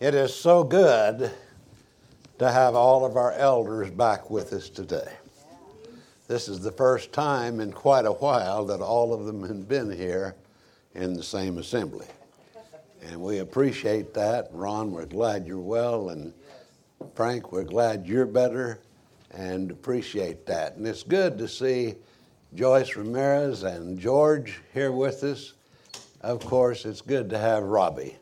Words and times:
It 0.00 0.12
is 0.12 0.34
so 0.34 0.64
good 0.64 1.30
to 2.40 2.50
have 2.50 2.74
all 2.74 3.04
of 3.04 3.16
our 3.16 3.30
elders 3.32 3.92
back 3.92 4.28
with 4.28 4.52
us 4.52 4.68
today. 4.68 5.08
This 6.26 6.48
is 6.48 6.58
the 6.60 6.72
first 6.72 7.12
time 7.12 7.60
in 7.60 7.72
quite 7.72 8.04
a 8.04 8.12
while 8.12 8.64
that 8.66 8.80
all 8.80 9.14
of 9.14 9.24
them 9.24 9.46
have 9.46 9.68
been 9.68 9.96
here 9.96 10.34
in 10.96 11.14
the 11.14 11.22
same 11.22 11.58
assembly. 11.58 12.06
And 13.04 13.20
we 13.20 13.38
appreciate 13.38 14.12
that. 14.14 14.48
Ron, 14.50 14.90
we're 14.90 15.06
glad 15.06 15.46
you're 15.46 15.58
well. 15.60 16.08
And 16.08 16.34
Frank, 17.14 17.52
we're 17.52 17.62
glad 17.62 18.04
you're 18.04 18.26
better 18.26 18.80
and 19.30 19.70
appreciate 19.70 20.44
that. 20.46 20.74
And 20.74 20.84
it's 20.88 21.04
good 21.04 21.38
to 21.38 21.46
see 21.46 21.94
Joyce 22.56 22.96
Ramirez 22.96 23.62
and 23.62 23.96
George 24.00 24.60
here 24.72 24.90
with 24.90 25.22
us. 25.22 25.52
Of 26.20 26.40
course, 26.40 26.84
it's 26.84 27.00
good 27.00 27.30
to 27.30 27.38
have 27.38 27.62
Robbie 27.62 28.16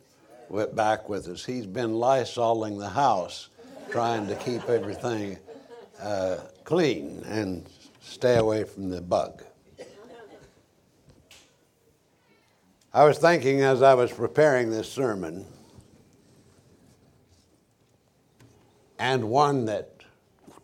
back 0.74 1.08
with 1.08 1.28
us. 1.28 1.44
He's 1.44 1.66
been 1.66 1.92
lysoling 1.92 2.78
the 2.78 2.90
house, 2.90 3.48
trying 3.90 4.26
to 4.26 4.36
keep 4.36 4.68
everything 4.68 5.38
uh, 6.00 6.36
clean 6.64 7.22
and 7.26 7.66
stay 8.00 8.36
away 8.36 8.64
from 8.64 8.90
the 8.90 9.00
bug. 9.00 9.42
I 12.92 13.04
was 13.04 13.16
thinking 13.16 13.62
as 13.62 13.80
I 13.80 13.94
was 13.94 14.12
preparing 14.12 14.70
this 14.70 14.90
sermon, 14.92 15.46
and 18.98 19.30
one 19.30 19.64
that 19.64 20.02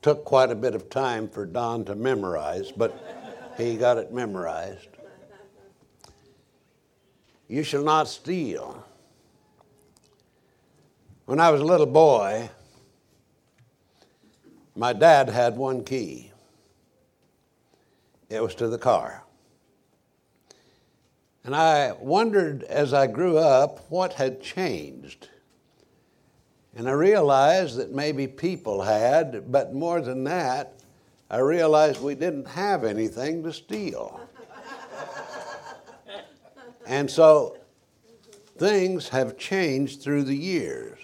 took 0.03 0.27
quite 0.27 0.51
a 0.51 0.55
bit 0.55 0.75
of 0.75 0.91
time 0.91 1.29
for 1.29 1.47
Don 1.47 1.87
to 1.87 1.95
memorize, 1.95 2.71
but 2.71 3.55
he 3.57 3.77
got 3.77 3.97
it 3.97 4.13
memorized. 4.13 4.89
You 7.49 7.63
shall 7.63 7.83
not 7.83 8.09
steal. 8.09 8.85
When 11.29 11.41
I 11.41 11.51
was 11.51 11.61
a 11.61 11.65
little 11.65 11.85
boy, 11.85 12.49
my 14.75 14.95
dad 14.95 15.29
had 15.29 15.59
one 15.59 15.85
key. 15.85 16.33
It 18.31 18.43
was 18.43 18.55
to 18.55 18.69
the 18.69 18.79
car. 18.79 19.25
And 21.45 21.55
I 21.55 21.93
wondered 21.93 22.63
as 22.63 22.95
I 22.95 23.09
grew 23.09 23.37
up 23.37 23.91
what 23.91 24.15
had 24.15 24.41
changed. 24.41 25.29
And 26.75 26.89
I 26.89 26.93
realized 26.93 27.77
that 27.77 27.93
maybe 27.93 28.27
people 28.27 28.81
had, 28.81 29.53
but 29.53 29.75
more 29.75 30.01
than 30.01 30.25
that, 30.25 30.79
I 31.29 31.41
realized 31.41 32.01
we 32.01 32.15
didn't 32.15 32.49
have 32.49 32.85
anything 32.85 33.43
to 33.43 33.53
steal. 33.53 34.19
and 36.87 37.11
so 37.11 37.59
things 38.57 39.11
have 39.11 39.37
changed 39.37 40.01
through 40.01 40.23
the 40.23 40.35
years. 40.35 40.99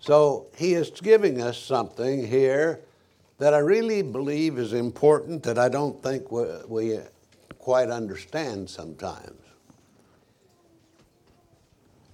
So 0.00 0.46
he 0.56 0.74
is 0.74 0.90
giving 0.90 1.40
us 1.42 1.58
something 1.58 2.26
here 2.26 2.80
that 3.38 3.54
I 3.54 3.58
really 3.58 4.02
believe 4.02 4.58
is 4.58 4.72
important 4.72 5.42
that 5.44 5.58
I 5.58 5.68
don't 5.68 6.02
think 6.02 6.30
we, 6.30 6.44
we 6.66 6.98
quite 7.58 7.88
understand 7.88 8.68
sometimes. 8.68 9.40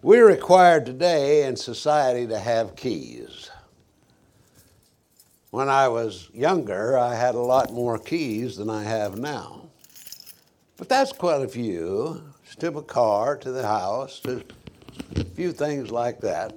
We're 0.02 0.26
required 0.26 0.84
today 0.84 1.46
in 1.46 1.56
society 1.56 2.26
to 2.26 2.38
have 2.38 2.76
keys. 2.76 3.50
When 5.50 5.68
I 5.68 5.88
was 5.88 6.28
younger, 6.34 6.98
I 6.98 7.14
had 7.14 7.34
a 7.34 7.40
lot 7.40 7.72
more 7.72 7.98
keys 7.98 8.56
than 8.56 8.68
I 8.68 8.82
have 8.82 9.16
now. 9.16 9.68
But 10.76 10.88
that's 10.88 11.12
quite 11.12 11.42
a 11.42 11.48
few 11.48 12.22
to 12.58 12.78
a 12.78 12.82
car, 12.82 13.36
to 13.36 13.50
the 13.50 13.66
house, 13.66 14.20
to 14.20 14.42
a 15.16 15.24
few 15.24 15.52
things 15.52 15.90
like 15.90 16.20
that. 16.20 16.54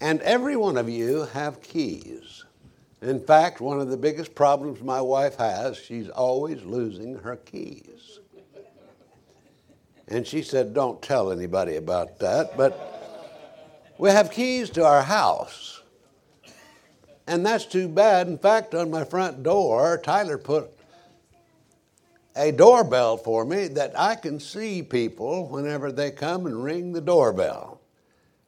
And 0.00 0.20
every 0.22 0.56
one 0.56 0.76
of 0.76 0.88
you 0.88 1.22
have 1.32 1.62
keys. 1.62 2.44
In 3.00 3.20
fact, 3.20 3.60
one 3.60 3.80
of 3.80 3.88
the 3.88 3.96
biggest 3.96 4.34
problems 4.34 4.82
my 4.82 5.00
wife 5.00 5.36
has, 5.36 5.76
she's 5.76 6.08
always 6.08 6.62
losing 6.62 7.16
her 7.18 7.36
keys. 7.36 8.20
And 10.08 10.26
she 10.26 10.42
said, 10.42 10.74
Don't 10.74 11.02
tell 11.02 11.32
anybody 11.32 11.76
about 11.76 12.18
that. 12.20 12.56
But 12.56 12.96
we 13.98 14.10
have 14.10 14.30
keys 14.30 14.70
to 14.70 14.84
our 14.84 15.02
house. 15.02 15.82
And 17.26 17.44
that's 17.44 17.66
too 17.66 17.88
bad. 17.88 18.28
In 18.28 18.38
fact, 18.38 18.74
on 18.74 18.90
my 18.90 19.04
front 19.04 19.42
door, 19.42 19.98
Tyler 20.02 20.38
put 20.38 20.70
a 22.36 22.52
doorbell 22.52 23.16
for 23.16 23.44
me 23.44 23.66
that 23.68 23.98
I 23.98 24.14
can 24.14 24.38
see 24.38 24.82
people 24.82 25.48
whenever 25.48 25.90
they 25.90 26.10
come 26.10 26.46
and 26.46 26.62
ring 26.62 26.92
the 26.92 27.00
doorbell. 27.00 27.75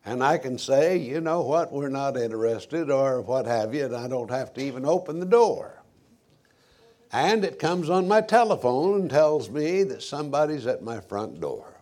And 0.04 0.22
I 0.22 0.38
can 0.38 0.58
say, 0.58 0.96
you 0.96 1.20
know 1.20 1.42
what, 1.42 1.72
we're 1.72 1.88
not 1.88 2.16
interested 2.16 2.90
or 2.90 3.20
what 3.20 3.46
have 3.46 3.74
you, 3.74 3.84
and 3.84 3.96
I 3.96 4.08
don't 4.08 4.30
have 4.30 4.54
to 4.54 4.60
even 4.62 4.84
open 4.84 5.20
the 5.20 5.26
door. 5.26 5.82
And 7.12 7.44
it 7.44 7.58
comes 7.58 7.88
on 7.90 8.08
my 8.08 8.20
telephone 8.20 9.00
and 9.00 9.10
tells 9.10 9.50
me 9.50 9.82
that 9.84 10.02
somebody's 10.02 10.66
at 10.66 10.82
my 10.82 11.00
front 11.00 11.40
door. 11.40 11.74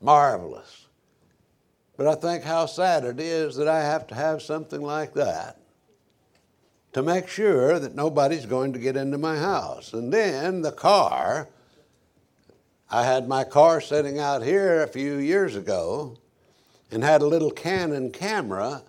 Marvelous. 0.00 0.86
But 1.96 2.06
I 2.06 2.14
think 2.14 2.44
how 2.44 2.66
sad 2.66 3.04
it 3.04 3.20
is 3.20 3.56
that 3.56 3.68
I 3.68 3.82
have 3.82 4.06
to 4.08 4.14
have 4.14 4.42
something 4.42 4.82
like 4.82 5.14
that 5.14 5.58
to 6.92 7.02
make 7.02 7.28
sure 7.28 7.78
that 7.78 7.94
nobody's 7.94 8.46
going 8.46 8.72
to 8.72 8.78
get 8.78 8.96
into 8.96 9.18
my 9.18 9.36
house. 9.36 9.92
And 9.92 10.12
then 10.12 10.62
the 10.62 10.72
car, 10.72 11.48
I 12.90 13.04
had 13.04 13.28
my 13.28 13.44
car 13.44 13.80
sitting 13.80 14.18
out 14.18 14.42
here 14.42 14.82
a 14.82 14.88
few 14.88 15.16
years 15.16 15.56
ago 15.56 16.16
and 16.94 17.02
had 17.02 17.22
a 17.22 17.26
little 17.26 17.50
Canon 17.50 18.08
camera 18.12 18.84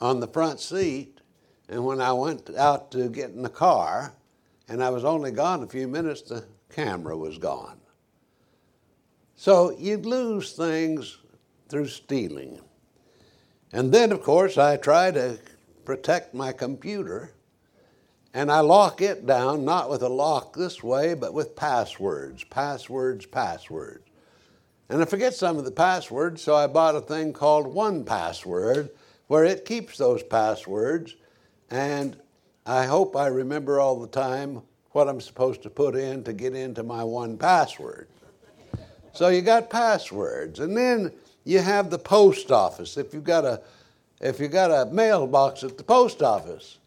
on 0.00 0.20
the 0.20 0.28
front 0.28 0.60
seat. 0.60 1.20
And 1.68 1.84
when 1.84 2.00
I 2.00 2.12
went 2.12 2.54
out 2.56 2.92
to 2.92 3.08
get 3.08 3.30
in 3.30 3.42
the 3.42 3.48
car, 3.48 4.14
and 4.68 4.82
I 4.82 4.90
was 4.90 5.04
only 5.04 5.32
gone 5.32 5.64
a 5.64 5.66
few 5.66 5.88
minutes, 5.88 6.22
the 6.22 6.44
camera 6.70 7.16
was 7.16 7.36
gone. 7.36 7.80
So 9.34 9.76
you'd 9.76 10.06
lose 10.06 10.52
things 10.52 11.18
through 11.68 11.88
stealing. 11.88 12.60
And 13.72 13.92
then, 13.92 14.12
of 14.12 14.22
course, 14.22 14.56
I 14.56 14.76
try 14.76 15.10
to 15.10 15.38
protect 15.84 16.34
my 16.34 16.52
computer 16.52 17.32
and 18.34 18.52
I 18.52 18.60
lock 18.60 19.00
it 19.00 19.26
down, 19.26 19.64
not 19.64 19.90
with 19.90 20.02
a 20.02 20.08
lock 20.08 20.54
this 20.54 20.82
way, 20.82 21.14
but 21.14 21.34
with 21.34 21.56
passwords, 21.56 22.44
passwords, 22.44 23.26
passwords. 23.26 24.07
And 24.88 25.02
I 25.02 25.04
forget 25.04 25.34
some 25.34 25.58
of 25.58 25.64
the 25.64 25.70
passwords, 25.70 26.42
so 26.42 26.54
I 26.54 26.66
bought 26.66 26.96
a 26.96 27.00
thing 27.00 27.32
called 27.32 27.74
1Password 27.74 28.90
where 29.26 29.44
it 29.44 29.66
keeps 29.66 29.98
those 29.98 30.22
passwords. 30.22 31.14
And 31.70 32.16
I 32.64 32.86
hope 32.86 33.14
I 33.14 33.26
remember 33.26 33.80
all 33.80 34.00
the 34.00 34.08
time 34.08 34.62
what 34.92 35.08
I'm 35.08 35.20
supposed 35.20 35.62
to 35.62 35.70
put 35.70 35.94
in 35.94 36.24
to 36.24 36.32
get 36.32 36.54
into 36.54 36.82
my 36.82 37.02
1Password. 37.02 38.06
So 39.12 39.28
you 39.28 39.42
got 39.42 39.68
passwords. 39.68 40.60
And 40.60 40.76
then 40.76 41.12
you 41.44 41.60
have 41.60 41.90
the 41.90 41.98
post 41.98 42.50
office. 42.50 42.96
If 42.96 43.12
you've 43.12 43.24
got 43.24 43.44
a 43.44 43.62
if 44.20 44.40
you've 44.40 44.52
got 44.52 44.70
a 44.70 44.90
mailbox 44.90 45.62
at 45.62 45.78
the 45.78 45.84
post 45.84 46.22
office, 46.22 46.78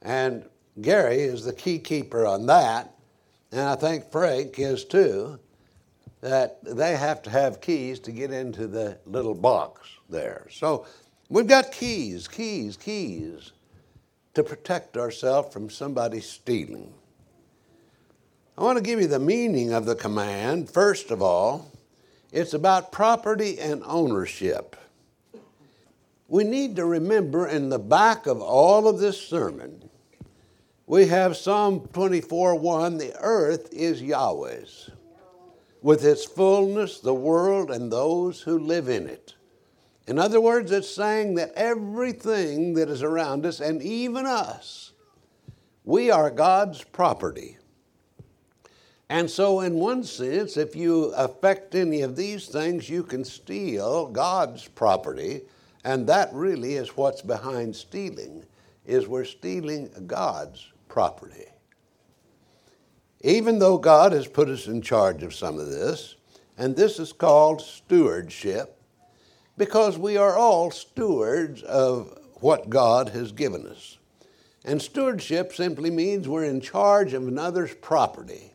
and 0.00 0.44
Gary 0.80 1.20
is 1.20 1.44
the 1.44 1.52
key 1.52 1.78
keeper 1.78 2.24
on 2.24 2.46
that, 2.46 2.94
and 3.52 3.60
I 3.60 3.76
think 3.76 4.10
Frank 4.10 4.58
is 4.58 4.84
too 4.84 5.38
that 6.20 6.58
they 6.62 6.96
have 6.96 7.22
to 7.22 7.30
have 7.30 7.60
keys 7.60 7.98
to 8.00 8.12
get 8.12 8.30
into 8.30 8.66
the 8.66 8.98
little 9.06 9.34
box 9.34 9.88
there. 10.08 10.46
So 10.50 10.86
we've 11.28 11.46
got 11.46 11.72
keys, 11.72 12.28
keys, 12.28 12.76
keys 12.76 13.52
to 14.34 14.44
protect 14.44 14.96
ourselves 14.96 15.52
from 15.52 15.70
somebody 15.70 16.20
stealing. 16.20 16.92
I 18.58 18.62
want 18.62 18.76
to 18.76 18.84
give 18.84 19.00
you 19.00 19.06
the 19.06 19.18
meaning 19.18 19.72
of 19.72 19.86
the 19.86 19.94
command. 19.94 20.68
First 20.68 21.10
of 21.10 21.22
all, 21.22 21.72
it's 22.30 22.52
about 22.52 22.92
property 22.92 23.58
and 23.58 23.82
ownership. 23.86 24.76
We 26.28 26.44
need 26.44 26.76
to 26.76 26.84
remember 26.84 27.48
in 27.48 27.70
the 27.70 27.78
back 27.78 28.26
of 28.26 28.40
all 28.40 28.86
of 28.86 28.98
this 28.98 29.20
sermon, 29.20 29.88
we 30.86 31.06
have 31.06 31.36
Psalm 31.36 31.88
24 31.92 32.56
1 32.56 32.98
the 32.98 33.16
earth 33.20 33.72
is 33.72 34.02
Yahweh's 34.02 34.90
with 35.82 36.04
its 36.04 36.24
fullness, 36.24 37.00
the 37.00 37.14
world, 37.14 37.70
and 37.70 37.90
those 37.90 38.42
who 38.42 38.58
live 38.58 38.88
in 38.88 39.06
it. 39.06 39.34
In 40.06 40.18
other 40.18 40.40
words, 40.40 40.72
it's 40.72 40.88
saying 40.88 41.34
that 41.34 41.52
everything 41.54 42.74
that 42.74 42.90
is 42.90 43.02
around 43.02 43.46
us, 43.46 43.60
and 43.60 43.82
even 43.82 44.26
us, 44.26 44.92
we 45.84 46.10
are 46.10 46.30
God's 46.30 46.82
property. 46.84 47.56
And 49.08 49.30
so, 49.30 49.60
in 49.60 49.74
one 49.74 50.04
sense, 50.04 50.56
if 50.56 50.76
you 50.76 51.06
affect 51.14 51.74
any 51.74 52.02
of 52.02 52.16
these 52.16 52.46
things, 52.46 52.88
you 52.88 53.02
can 53.02 53.24
steal 53.24 54.06
God's 54.06 54.68
property, 54.68 55.42
and 55.84 56.06
that 56.06 56.32
really 56.32 56.74
is 56.74 56.96
what's 56.96 57.22
behind 57.22 57.74
stealing, 57.74 58.44
is 58.86 59.08
we're 59.08 59.24
stealing 59.24 59.90
God's 60.06 60.72
property 60.88 61.46
even 63.20 63.58
though 63.58 63.78
God 63.78 64.12
has 64.12 64.26
put 64.26 64.48
us 64.48 64.66
in 64.66 64.82
charge 64.82 65.22
of 65.22 65.34
some 65.34 65.58
of 65.58 65.68
this, 65.68 66.16
And 66.60 66.76
this 66.76 66.98
is 66.98 67.14
called 67.14 67.62
stewardship 67.62 68.78
because 69.56 69.96
we 69.96 70.18
are 70.18 70.36
all 70.36 70.70
stewards 70.70 71.62
of 71.62 72.18
what 72.34 72.68
God 72.68 73.08
has 73.08 73.32
given 73.32 73.66
us. 73.66 73.96
And 74.66 74.80
stewardship 74.82 75.54
simply 75.54 75.90
means 75.90 76.28
we're 76.28 76.44
in 76.44 76.60
charge 76.60 77.14
of 77.14 77.26
another's 77.26 77.74
property. 77.74 78.52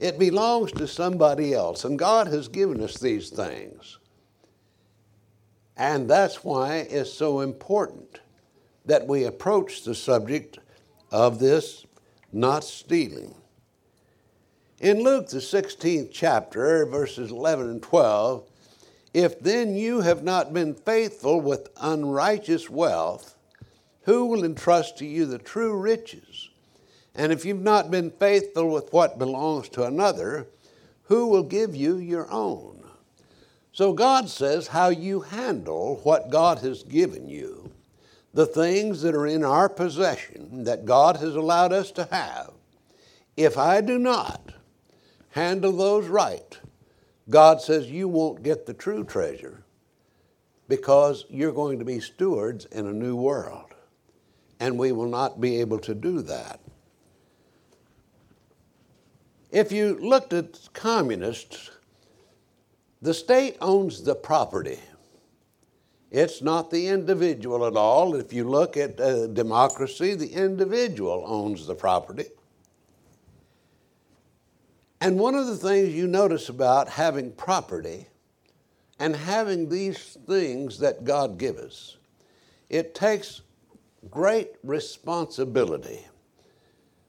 It 0.00 0.18
belongs 0.18 0.72
to 0.72 0.88
somebody 0.88 1.54
else, 1.54 1.84
and 1.84 1.96
God 1.96 2.26
has 2.26 2.48
given 2.48 2.82
us 2.82 2.98
these 2.98 3.30
things. 3.30 3.98
And 5.76 6.10
that's 6.10 6.42
why 6.42 6.78
it's 6.90 7.12
so 7.12 7.40
important 7.40 8.18
that 8.86 9.06
we 9.06 9.22
approach 9.22 9.84
the 9.84 9.94
subject 9.94 10.58
of 11.12 11.38
this 11.38 11.86
not 12.32 12.64
stealing. 12.64 13.36
In 14.80 15.02
Luke, 15.02 15.28
the 15.28 15.40
16th 15.40 16.08
chapter, 16.10 16.86
verses 16.86 17.30
11 17.30 17.68
and 17.68 17.82
12, 17.82 18.42
if 19.12 19.38
then 19.38 19.76
you 19.76 20.00
have 20.00 20.22
not 20.22 20.54
been 20.54 20.72
faithful 20.72 21.38
with 21.38 21.68
unrighteous 21.76 22.70
wealth, 22.70 23.36
who 24.04 24.24
will 24.24 24.42
entrust 24.42 24.96
to 24.96 25.04
you 25.04 25.26
the 25.26 25.36
true 25.36 25.76
riches? 25.76 26.48
And 27.14 27.30
if 27.30 27.44
you've 27.44 27.60
not 27.60 27.90
been 27.90 28.10
faithful 28.10 28.70
with 28.70 28.90
what 28.90 29.18
belongs 29.18 29.68
to 29.70 29.84
another, 29.84 30.46
who 31.02 31.26
will 31.26 31.42
give 31.42 31.76
you 31.76 31.98
your 31.98 32.30
own? 32.30 32.82
So 33.72 33.92
God 33.92 34.30
says 34.30 34.68
how 34.68 34.88
you 34.88 35.20
handle 35.20 36.00
what 36.04 36.30
God 36.30 36.60
has 36.60 36.84
given 36.84 37.28
you, 37.28 37.70
the 38.32 38.46
things 38.46 39.02
that 39.02 39.14
are 39.14 39.26
in 39.26 39.44
our 39.44 39.68
possession 39.68 40.64
that 40.64 40.86
God 40.86 41.18
has 41.18 41.36
allowed 41.36 41.74
us 41.74 41.92
to 41.92 42.08
have. 42.10 42.52
If 43.36 43.58
I 43.58 43.82
do 43.82 43.98
not, 43.98 44.54
handle 45.30 45.72
those 45.72 46.06
right, 46.06 46.58
God 47.28 47.60
says 47.60 47.90
you 47.90 48.08
won't 48.08 48.42
get 48.42 48.66
the 48.66 48.74
true 48.74 49.04
treasure 49.04 49.62
because 50.68 51.24
you're 51.28 51.52
going 51.52 51.78
to 51.78 51.84
be 51.84 52.00
stewards 52.00 52.64
in 52.66 52.86
a 52.86 52.92
new 52.92 53.16
world. 53.16 53.74
And 54.58 54.78
we 54.78 54.92
will 54.92 55.08
not 55.08 55.40
be 55.40 55.60
able 55.60 55.78
to 55.80 55.94
do 55.94 56.22
that. 56.22 56.60
If 59.50 59.72
you 59.72 59.98
looked 60.00 60.32
at 60.32 60.68
communists, 60.72 61.70
the 63.02 63.14
state 63.14 63.56
owns 63.60 64.02
the 64.02 64.14
property. 64.14 64.78
It's 66.10 66.42
not 66.42 66.70
the 66.70 66.88
individual 66.88 67.66
at 67.66 67.76
all. 67.76 68.14
If 68.14 68.32
you 68.32 68.44
look 68.44 68.76
at 68.76 69.00
uh, 69.00 69.28
democracy, 69.28 70.14
the 70.14 70.32
individual 70.32 71.24
owns 71.26 71.66
the 71.66 71.74
property. 71.74 72.26
And 75.00 75.18
one 75.18 75.34
of 75.34 75.46
the 75.46 75.56
things 75.56 75.94
you 75.94 76.06
notice 76.06 76.48
about 76.48 76.88
having 76.88 77.32
property 77.32 78.06
and 78.98 79.16
having 79.16 79.68
these 79.68 80.18
things 80.26 80.78
that 80.80 81.04
God 81.04 81.38
gives 81.38 81.60
us, 81.60 81.96
it 82.68 82.94
takes 82.94 83.40
great 84.10 84.50
responsibility. 84.62 86.06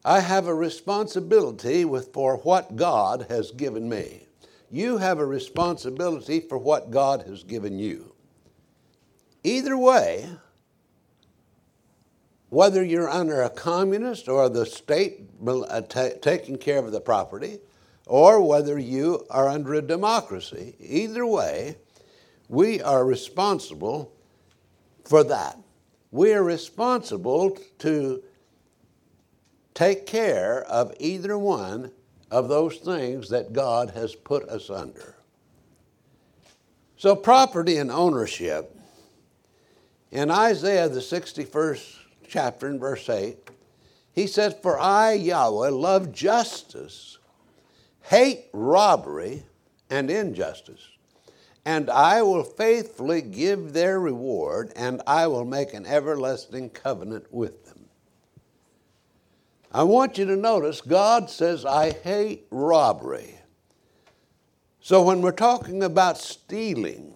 I 0.03 0.21
have 0.21 0.47
a 0.47 0.55
responsibility 0.55 1.85
with, 1.85 2.13
for 2.13 2.37
what 2.37 2.75
God 2.75 3.27
has 3.29 3.51
given 3.51 3.87
me. 3.87 4.27
You 4.71 4.97
have 4.97 5.19
a 5.19 5.25
responsibility 5.25 6.39
for 6.39 6.57
what 6.57 6.91
God 6.91 7.23
has 7.27 7.43
given 7.43 7.77
you. 7.77 8.15
Either 9.43 9.77
way, 9.77 10.29
whether 12.49 12.83
you're 12.83 13.09
under 13.09 13.41
a 13.41 13.49
communist 13.49 14.29
or 14.29 14.49
the 14.49 14.65
state 14.65 15.29
uh, 15.45 15.81
taking 16.21 16.57
care 16.57 16.79
of 16.79 16.91
the 16.91 17.01
property, 17.01 17.59
or 18.11 18.41
whether 18.45 18.77
you 18.77 19.25
are 19.29 19.47
under 19.47 19.73
a 19.73 19.81
democracy. 19.81 20.75
Either 20.81 21.25
way, 21.25 21.77
we 22.49 22.81
are 22.81 23.05
responsible 23.05 24.11
for 25.05 25.23
that. 25.23 25.57
We 26.11 26.33
are 26.33 26.43
responsible 26.43 27.57
to 27.79 28.21
take 29.73 30.05
care 30.05 30.61
of 30.63 30.93
either 30.99 31.37
one 31.37 31.93
of 32.29 32.49
those 32.49 32.79
things 32.79 33.29
that 33.29 33.53
God 33.53 33.91
has 33.91 34.13
put 34.13 34.43
us 34.49 34.69
under. 34.69 35.15
So, 36.97 37.15
property 37.15 37.77
and 37.77 37.89
ownership, 37.89 38.77
in 40.11 40.29
Isaiah, 40.29 40.89
the 40.89 40.99
61st 40.99 41.95
chapter, 42.27 42.67
in 42.67 42.77
verse 42.77 43.07
8, 43.07 43.37
he 44.11 44.27
says, 44.27 44.53
For 44.61 44.77
I, 44.77 45.13
Yahweh, 45.13 45.69
love 45.69 46.11
justice 46.11 47.17
hate 48.03 48.45
robbery 48.53 49.43
and 49.89 50.09
injustice, 50.09 50.89
and 51.65 51.89
I 51.89 52.21
will 52.21 52.43
faithfully 52.43 53.21
give 53.21 53.73
their 53.73 53.99
reward, 53.99 54.71
and 54.75 55.01
I 55.05 55.27
will 55.27 55.45
make 55.45 55.73
an 55.73 55.85
everlasting 55.85 56.69
covenant 56.71 57.25
with 57.31 57.65
them. 57.65 57.85
I 59.71 59.83
want 59.83 60.17
you 60.17 60.25
to 60.25 60.35
notice 60.35 60.81
God 60.81 61.29
says, 61.29 61.65
I 61.65 61.91
hate 61.91 62.45
robbery. 62.51 63.35
So 64.81 65.03
when 65.03 65.21
we're 65.21 65.31
talking 65.31 65.83
about 65.83 66.17
stealing, 66.17 67.13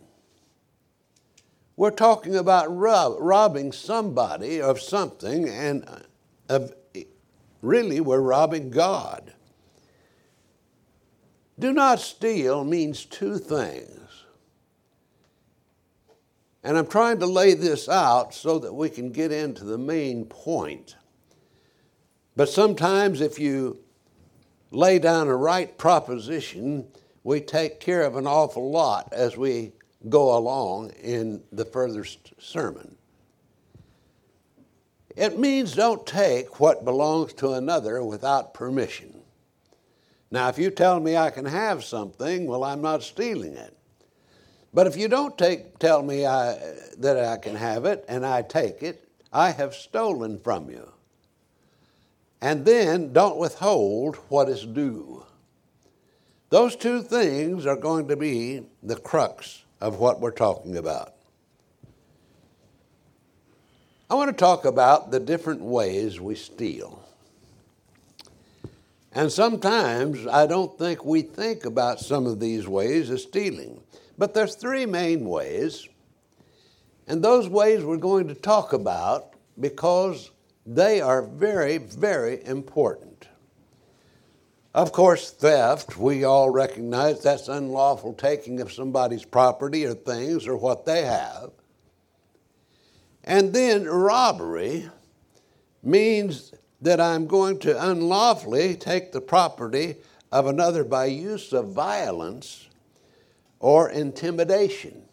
we're 1.76 1.92
talking 1.92 2.36
about 2.36 2.74
rob- 2.74 3.18
robbing 3.20 3.72
somebody 3.72 4.62
of 4.62 4.80
something, 4.80 5.50
and 5.50 6.06
uh, 6.48 6.68
really 7.62 8.00
we're 8.00 8.22
robbing 8.22 8.70
God. 8.70 9.34
Do 11.58 11.72
not 11.72 12.00
steal 12.00 12.64
means 12.64 13.06
two 13.06 13.38
things. 13.38 14.26
And 16.64 16.78
I'm 16.78 16.88
trying 16.88 17.20
to 17.20 17.26
lay 17.26 17.54
this 17.54 17.88
out 17.88 18.34
so 18.34 18.60
that 18.60 18.74
we 18.74 18.90
can 18.90 19.12
get 19.12 19.32
into 19.32 19.64
the 19.64 19.78
main 19.78 20.26
point. 20.26 20.96
But 22.36 22.50
sometimes, 22.50 23.22
if 23.22 23.40
you 23.40 23.80
lay 24.72 25.00
down 25.00 25.28
a 25.28 25.36
right 25.36 25.78
proposition, 25.78 26.88
we 27.24 27.40
take 27.40 27.80
care 27.80 28.02
of 28.02 28.18
an 28.18 28.28
awful 28.28 28.72
lot 28.72 29.14
as 29.14 29.38
we 29.38 29.72
go 30.10 30.38
along 30.38 30.90
in 31.02 31.44
the 31.52 31.66
further 31.66 32.06
sermon. 32.40 32.98
It 35.16 35.40
means 35.40 35.74
don't 35.74 36.06
take 36.06 36.60
what 36.60 36.84
belongs 36.84 37.34
to 37.34 37.54
another 37.54 38.04
without 38.04 38.54
permission. 38.54 39.15
Now, 40.32 40.50
if 40.50 40.58
you 40.58 40.70
tell 40.70 41.00
me 41.00 41.16
I 41.16 41.30
can 41.30 41.46
have 41.46 41.84
something, 41.84 42.48
well, 42.48 42.64
I'm 42.64 42.82
not 42.82 43.04
stealing 43.04 43.54
it. 43.54 43.76
But 44.74 44.88
if 44.88 44.98
you 44.98 45.08
don't 45.08 45.38
take, 45.38 45.80
tell 45.80 46.04
me 46.04 46.26
I, 46.26 46.58
that 46.98 47.18
I 47.18 47.38
can 47.38 47.56
have 47.56 47.86
it 47.86 48.04
and 48.10 48.26
I 48.26 48.42
take 48.42 48.84
it, 48.84 49.08
I 49.32 49.52
have 49.52 49.74
stolen 49.74 50.40
from 50.40 50.70
you. 50.70 50.92
And 52.42 52.66
then 52.66 53.14
don't 53.14 53.38
withhold 53.38 54.18
what 54.28 54.50
is 54.50 54.66
due. 54.66 55.26
Those 56.50 56.76
two 56.76 57.02
things 57.02 57.66
are 57.66 57.76
going 57.76 58.08
to 58.10 58.16
be 58.16 58.68
the 58.84 58.98
crux 58.98 59.64
of 59.82 60.00
what 60.00 60.20
we're 60.20 60.32
talking 60.32 60.78
about. 60.78 61.14
I 64.10 64.16
want 64.16 64.30
to 64.30 64.38
talk 64.38 64.66
about 64.66 65.10
the 65.10 65.20
different 65.20 65.62
ways 65.62 66.20
we 66.20 66.36
steal. 66.36 67.02
And 69.16 69.32
sometimes 69.32 70.28
I 70.28 70.46
don't 70.46 70.78
think 70.78 71.06
we 71.06 71.22
think 71.22 71.64
about 71.64 72.02
some 72.02 72.28
of 72.28 72.42
these 72.42 72.68
ways 72.68 73.10
of 73.10 73.22
stealing. 73.22 73.82
But 74.18 74.34
there's 74.34 74.56
three 74.56 74.86
main 74.86 75.26
ways, 75.26 75.88
and 77.08 77.24
those 77.24 77.48
ways 77.48 77.84
we're 77.84 77.98
going 77.98 78.28
to 78.28 78.36
talk 78.36 78.74
about 78.74 79.34
because 79.60 80.32
they 80.66 81.00
are 81.00 81.22
very, 81.22 81.78
very 81.78 82.46
important. 82.46 83.30
Of 84.74 84.92
course, 84.92 85.32
theft, 85.32 85.98
we 85.98 86.26
all 86.26 86.50
recognize 86.50 87.24
that's 87.24 87.48
unlawful 87.48 88.14
taking 88.14 88.60
of 88.60 88.74
somebody's 88.74 89.24
property 89.24 89.86
or 89.86 89.94
things 89.94 90.46
or 90.46 90.58
what 90.58 90.86
they 90.86 91.04
have. 91.04 91.52
And 93.24 93.54
then 93.54 93.86
robbery 93.86 94.90
means 95.82 96.54
that 96.82 97.00
I'm 97.00 97.28
going 97.28 97.60
to 97.60 97.90
unlawfully 97.90 98.76
take 98.76 99.12
the 99.12 99.22
property 99.22 99.96
of 100.32 100.48
another 100.48 100.84
by 100.84 101.06
use 101.06 101.54
of 101.54 101.70
violence 101.70 102.68
or 103.60 103.90
intimidation. 103.90 105.04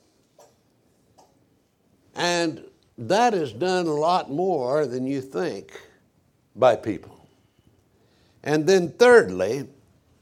And 2.14 2.64
that 2.98 3.32
is 3.32 3.52
done 3.52 3.86
a 3.86 3.94
lot 3.94 4.30
more 4.30 4.86
than 4.86 5.06
you 5.06 5.20
think 5.20 5.80
by 6.54 6.76
people. 6.76 7.26
And 8.42 8.66
then, 8.66 8.90
thirdly, 8.90 9.68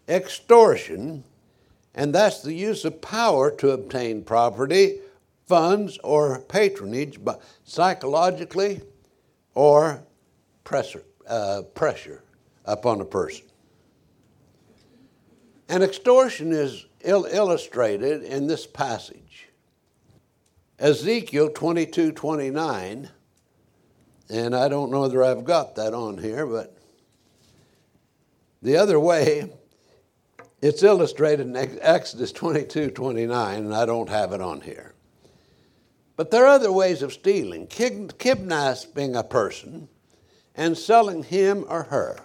extortion, 0.08 1.24
and 1.94 2.14
that's 2.14 2.42
the 2.42 2.52
use 2.52 2.84
of 2.84 3.00
power 3.00 3.50
to 3.52 3.70
obtain 3.70 4.22
property, 4.22 5.00
funds, 5.46 5.98
or 6.04 6.40
patronage 6.40 7.18
psychologically 7.64 8.82
or 9.54 10.02
pressure 10.62 11.02
uh, 11.30 11.62
pressure 11.74 12.22
upon 12.64 13.00
a 13.00 13.04
person. 13.04 13.46
And 15.68 15.82
extortion 15.84 16.52
is 16.52 16.84
il- 17.02 17.26
illustrated 17.26 18.24
in 18.24 18.48
this 18.48 18.66
passage. 18.66 19.48
Ezekiel 20.78 21.50
22 21.50 22.12
29, 22.12 23.08
and 24.28 24.56
I 24.56 24.68
don't 24.68 24.90
know 24.90 25.02
whether 25.02 25.22
I've 25.22 25.44
got 25.44 25.76
that 25.76 25.94
on 25.94 26.18
here, 26.18 26.46
but 26.46 26.76
the 28.62 28.76
other 28.76 28.98
way, 28.98 29.52
it's 30.60 30.82
illustrated 30.82 31.46
in 31.46 31.56
Exodus 31.80 32.32
22 32.32 32.90
29, 32.90 33.58
and 33.58 33.74
I 33.74 33.86
don't 33.86 34.08
have 34.08 34.32
it 34.32 34.40
on 34.40 34.62
here. 34.62 34.94
But 36.16 36.30
there 36.30 36.44
are 36.44 36.54
other 36.54 36.72
ways 36.72 37.02
of 37.02 37.12
stealing 37.12 37.66
kidnapping 37.66 39.16
a 39.16 39.22
person 39.22 39.88
and 40.60 40.76
selling 40.76 41.22
him 41.22 41.64
or 41.70 41.84
her. 41.84 42.18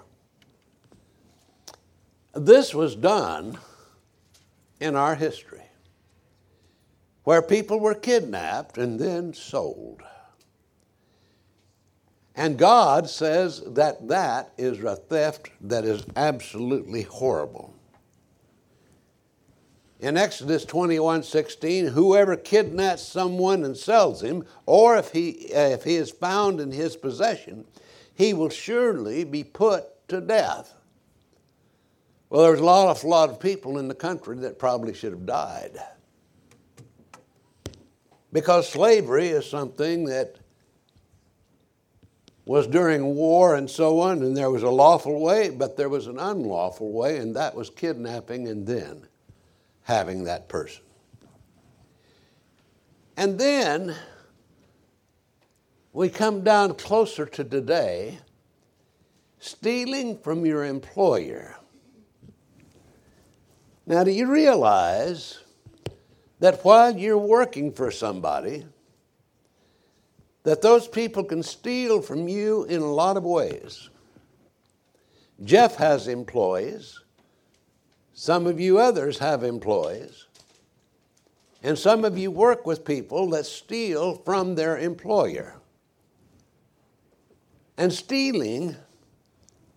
This 2.34 2.75
was 2.75 2.94
done 2.94 3.58
in 4.82 4.98
our 4.98 5.15
history 5.15 5.62
where 7.24 7.42
people 7.42 7.80
were 7.80 7.96
kidnapped 7.96 8.77
and 8.77 9.00
then 9.00 9.34
sold. 9.34 10.01
And 12.36 12.58
God 12.58 13.10
says 13.10 13.63
that 13.68 14.10
that 14.10 14.51
is 14.58 14.84
a 14.84 14.98
theft 14.98 15.50
that 15.62 15.86
is 15.86 16.04
absolutely 16.18 17.04
horrible. 17.04 17.74
In 20.01 20.18
Exodus 20.18 20.65
21 20.65 21.24
16, 21.24 21.88
whoever 21.88 22.36
kidnaps 22.36 23.01
someone 23.01 23.63
and 23.63 23.77
sells 23.77 24.22
him, 24.22 24.46
or 24.65 24.98
if 24.98 25.12
he, 25.12 25.30
if 25.30 25.86
he 25.86 25.96
is 25.96 26.12
found 26.12 26.60
in 26.60 26.72
his 26.72 26.98
possession, 26.98 27.65
he 28.16 28.34
will 28.34 28.50
surely 28.50 29.24
be 29.24 29.44
put 29.44 30.08
to 30.08 30.22
death. 30.22 30.74
Well, 32.30 32.44
there's 32.44 32.60
a 32.60 32.66
lot 32.66 32.90
of, 32.90 33.04
lot 33.04 33.30
of 33.30 33.40
people 33.40 33.78
in 33.78 33.88
the 33.88 33.96
country 33.96 34.38
that 34.40 34.58
probably 34.58 34.94
should 34.94 35.12
have 35.12 35.26
died. 35.26 35.78
Because 38.34 38.68
slavery 38.68 39.28
is 39.28 39.50
something 39.50 40.06
that 40.06 40.38
was 42.46 42.68
during 42.68 43.16
war 43.16 43.56
and 43.56 43.70
so 43.70 44.00
on, 44.00 44.22
and 44.22 44.36
there 44.36 44.52
was 44.52 44.64
a 44.64 44.70
lawful 44.70 45.20
way, 45.20 45.50
but 45.50 45.78
there 45.78 45.90
was 45.90 46.08
an 46.08 46.20
unlawful 46.20 46.92
way, 46.92 47.18
and 47.18 47.36
that 47.36 47.56
was 47.56 47.70
kidnapping 47.70 48.48
and 48.48 48.68
then 48.68 49.08
having 49.84 50.24
that 50.26 50.48
person. 50.48 50.84
And 53.18 53.40
then 53.40 53.96
we 55.96 56.10
come 56.10 56.42
down 56.42 56.74
closer 56.74 57.25
to 57.25 57.42
today 57.42 58.20
stealing 59.40 60.18
from 60.18 60.46
your 60.46 60.66
employer. 60.66 61.56
Now, 63.86 64.04
do 64.04 64.12
you 64.12 64.30
realize 64.30 65.40
that 66.42 66.66
while 66.66 66.98
you're 66.98 67.18
working 67.18 67.72
for 67.72 67.92
somebody, 67.92 68.66
that 70.44 70.62
those 70.62 70.86
people 70.86 71.24
can 71.24 71.42
steal 71.42 72.02
from 72.02 72.28
you 72.28 72.66
in 72.66 72.82
a 72.82 72.94
lot 72.94 73.16
of 73.16 73.24
ways? 73.24 73.90
Jeff 75.46 75.78
has 75.78 76.10
employees. 76.10 77.00
Some 78.14 78.48
of 78.48 78.60
you 78.60 78.80
others 78.80 79.20
have 79.20 79.44
employees. 79.46 80.25
And 81.64 81.80
some 81.80 82.04
of 82.04 82.18
you 82.18 82.32
work 82.32 82.66
with 82.66 82.84
people 82.84 83.30
that 83.30 83.46
steal 83.46 84.16
from 84.25 84.56
their 84.56 84.78
employer. 84.78 85.56
And 87.77 87.91
stealing 87.91 88.75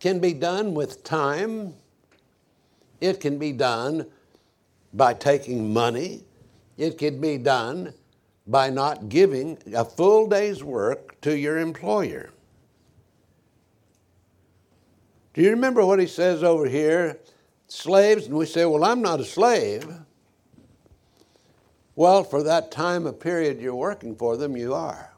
can 0.00 0.20
be 0.20 0.32
done 0.32 0.74
with 0.74 1.02
time, 1.02 1.74
it 3.00 3.20
can 3.20 3.38
be 3.38 3.52
done 3.52 4.06
by 4.92 5.14
taking 5.14 5.72
money, 5.72 6.22
it 6.76 6.98
can 6.98 7.20
be 7.20 7.38
done 7.38 7.92
by 8.46 8.70
not 8.70 9.08
giving 9.08 9.58
a 9.74 9.84
full 9.84 10.28
day's 10.28 10.62
work 10.64 11.20
to 11.20 11.36
your 11.36 11.58
employer. 11.58 12.30
Do 15.34 15.42
you 15.42 15.50
remember 15.50 15.84
what 15.84 16.00
he 16.00 16.06
says 16.06 16.42
over 16.42 16.66
here? 16.66 17.18
Slaves, 17.68 18.26
and 18.26 18.34
we 18.34 18.46
say, 18.46 18.64
Well, 18.64 18.84
I'm 18.84 19.02
not 19.02 19.20
a 19.20 19.24
slave. 19.24 19.86
Well, 21.94 22.24
for 22.24 22.42
that 22.44 22.70
time 22.70 23.06
of 23.06 23.20
period 23.20 23.60
you're 23.60 23.74
working 23.74 24.14
for 24.16 24.36
them, 24.36 24.56
you 24.56 24.72
are. 24.72 25.12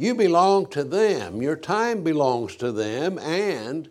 You 0.00 0.14
belong 0.14 0.68
to 0.70 0.84
them. 0.84 1.42
Your 1.42 1.56
time 1.56 2.04
belongs 2.04 2.54
to 2.56 2.70
them. 2.70 3.18
And 3.18 3.90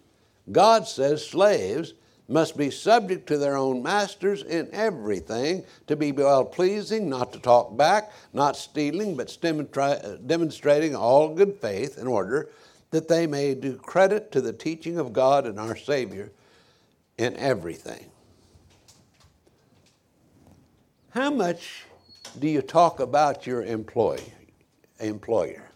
God 0.50 0.88
says 0.88 1.28
slaves 1.28 1.94
must 2.30 2.56
be 2.56 2.72
subject 2.72 3.28
to 3.28 3.38
their 3.38 3.58
own 3.58 3.84
masters 3.84 4.42
in 4.42 4.70
everything, 4.72 5.66
to 5.88 5.98
be 5.98 6.14
well 6.14 6.46
pleasing, 6.46 7.10
not 7.10 7.34
to 7.34 7.40
talk 7.40 7.76
back, 7.76 8.12
not 8.32 8.56
stealing, 8.56 9.18
but 9.18 9.38
demonstrating 10.26 10.96
all 10.96 11.36
good 11.36 11.56
faith 11.56 11.98
in 11.98 12.08
order 12.08 12.50
that 12.92 13.10
they 13.10 13.28
may 13.28 13.54
do 13.54 13.76
credit 13.76 14.32
to 14.32 14.40
the 14.40 14.54
teaching 14.54 14.98
of 14.98 15.12
God 15.12 15.46
and 15.46 15.60
our 15.60 15.76
Savior 15.76 16.32
in 17.18 17.36
everything. 17.36 18.06
How 21.10 21.32
much 21.32 21.84
do 22.40 22.48
you 22.48 22.62
talk 22.62 23.02
about 23.02 23.46
your 23.46 23.64
employee, 23.64 24.34
employer? 25.00 25.68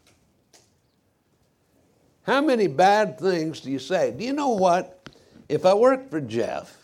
How 2.23 2.41
many 2.41 2.67
bad 2.67 3.19
things 3.19 3.61
do 3.61 3.71
you 3.71 3.79
say? 3.79 4.11
Do 4.11 4.23
you 4.23 4.33
know 4.33 4.49
what? 4.49 5.09
If 5.49 5.65
I 5.65 5.73
worked 5.73 6.11
for 6.11 6.21
Jeff 6.21 6.77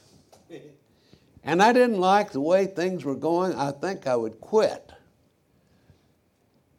and 1.44 1.62
I 1.62 1.74
didn't 1.74 2.00
like 2.00 2.32
the 2.32 2.42
way 2.42 2.66
things 2.66 3.06
were 3.06 3.16
going, 3.16 3.54
I 3.56 3.72
think 3.72 4.08
I 4.08 4.16
would 4.16 4.42
quit. 4.42 4.92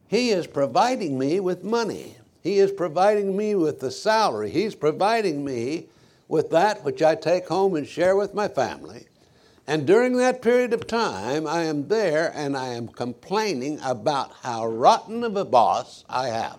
He 0.09 0.31
is 0.31 0.47
providing 0.47 1.19
me 1.19 1.39
with 1.39 1.63
money. 1.63 2.17
He 2.43 2.59
is 2.59 2.73
providing 2.73 3.37
me 3.37 3.55
with 3.55 3.81
the 3.81 3.91
salary. 3.91 4.51
He's 4.51 4.75
providing 4.75 5.45
me 5.45 5.87
with 6.29 6.51
that 6.51 6.85
which 6.85 7.03
I 7.03 7.15
take 7.15 7.49
home 7.49 7.75
and 7.75 7.87
share 7.87 8.17
with 8.17 8.35
my 8.35 8.49
family. 8.49 9.07
And 9.67 9.87
during 9.87 10.17
that 10.17 10.41
period 10.41 10.73
of 10.73 10.87
time, 10.87 11.47
I 11.47 11.65
am 11.65 11.89
there 11.89 12.33
and 12.35 12.57
I 12.57 12.69
am 12.69 12.89
complaining 12.89 13.79
about 13.85 14.33
how 14.43 14.67
rotten 14.67 15.25
of 15.25 15.37
a 15.37 15.45
boss 15.45 16.05
I 16.09 16.29
have. 16.29 16.59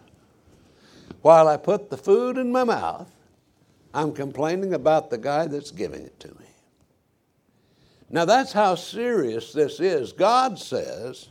While 1.22 1.48
I 1.48 1.58
put 1.58 1.90
the 1.90 1.98
food 1.98 2.38
in 2.38 2.52
my 2.52 2.64
mouth, 2.64 3.12
I'm 3.94 4.14
complaining 4.14 4.74
about 4.74 5.10
the 5.10 5.18
guy 5.18 5.48
that's 5.48 5.72
giving 5.72 6.04
it 6.04 6.20
to 6.22 6.28
me. 6.30 6.46
Now, 8.10 8.26
that's 8.26 8.54
how 8.54 8.76
serious 8.76 9.54
this 9.54 9.80
is. 9.80 10.14
God 10.14 10.58
says, 10.58 11.30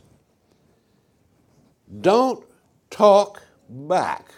don't 2.01 2.45
talk 2.89 3.41
back. 3.69 4.31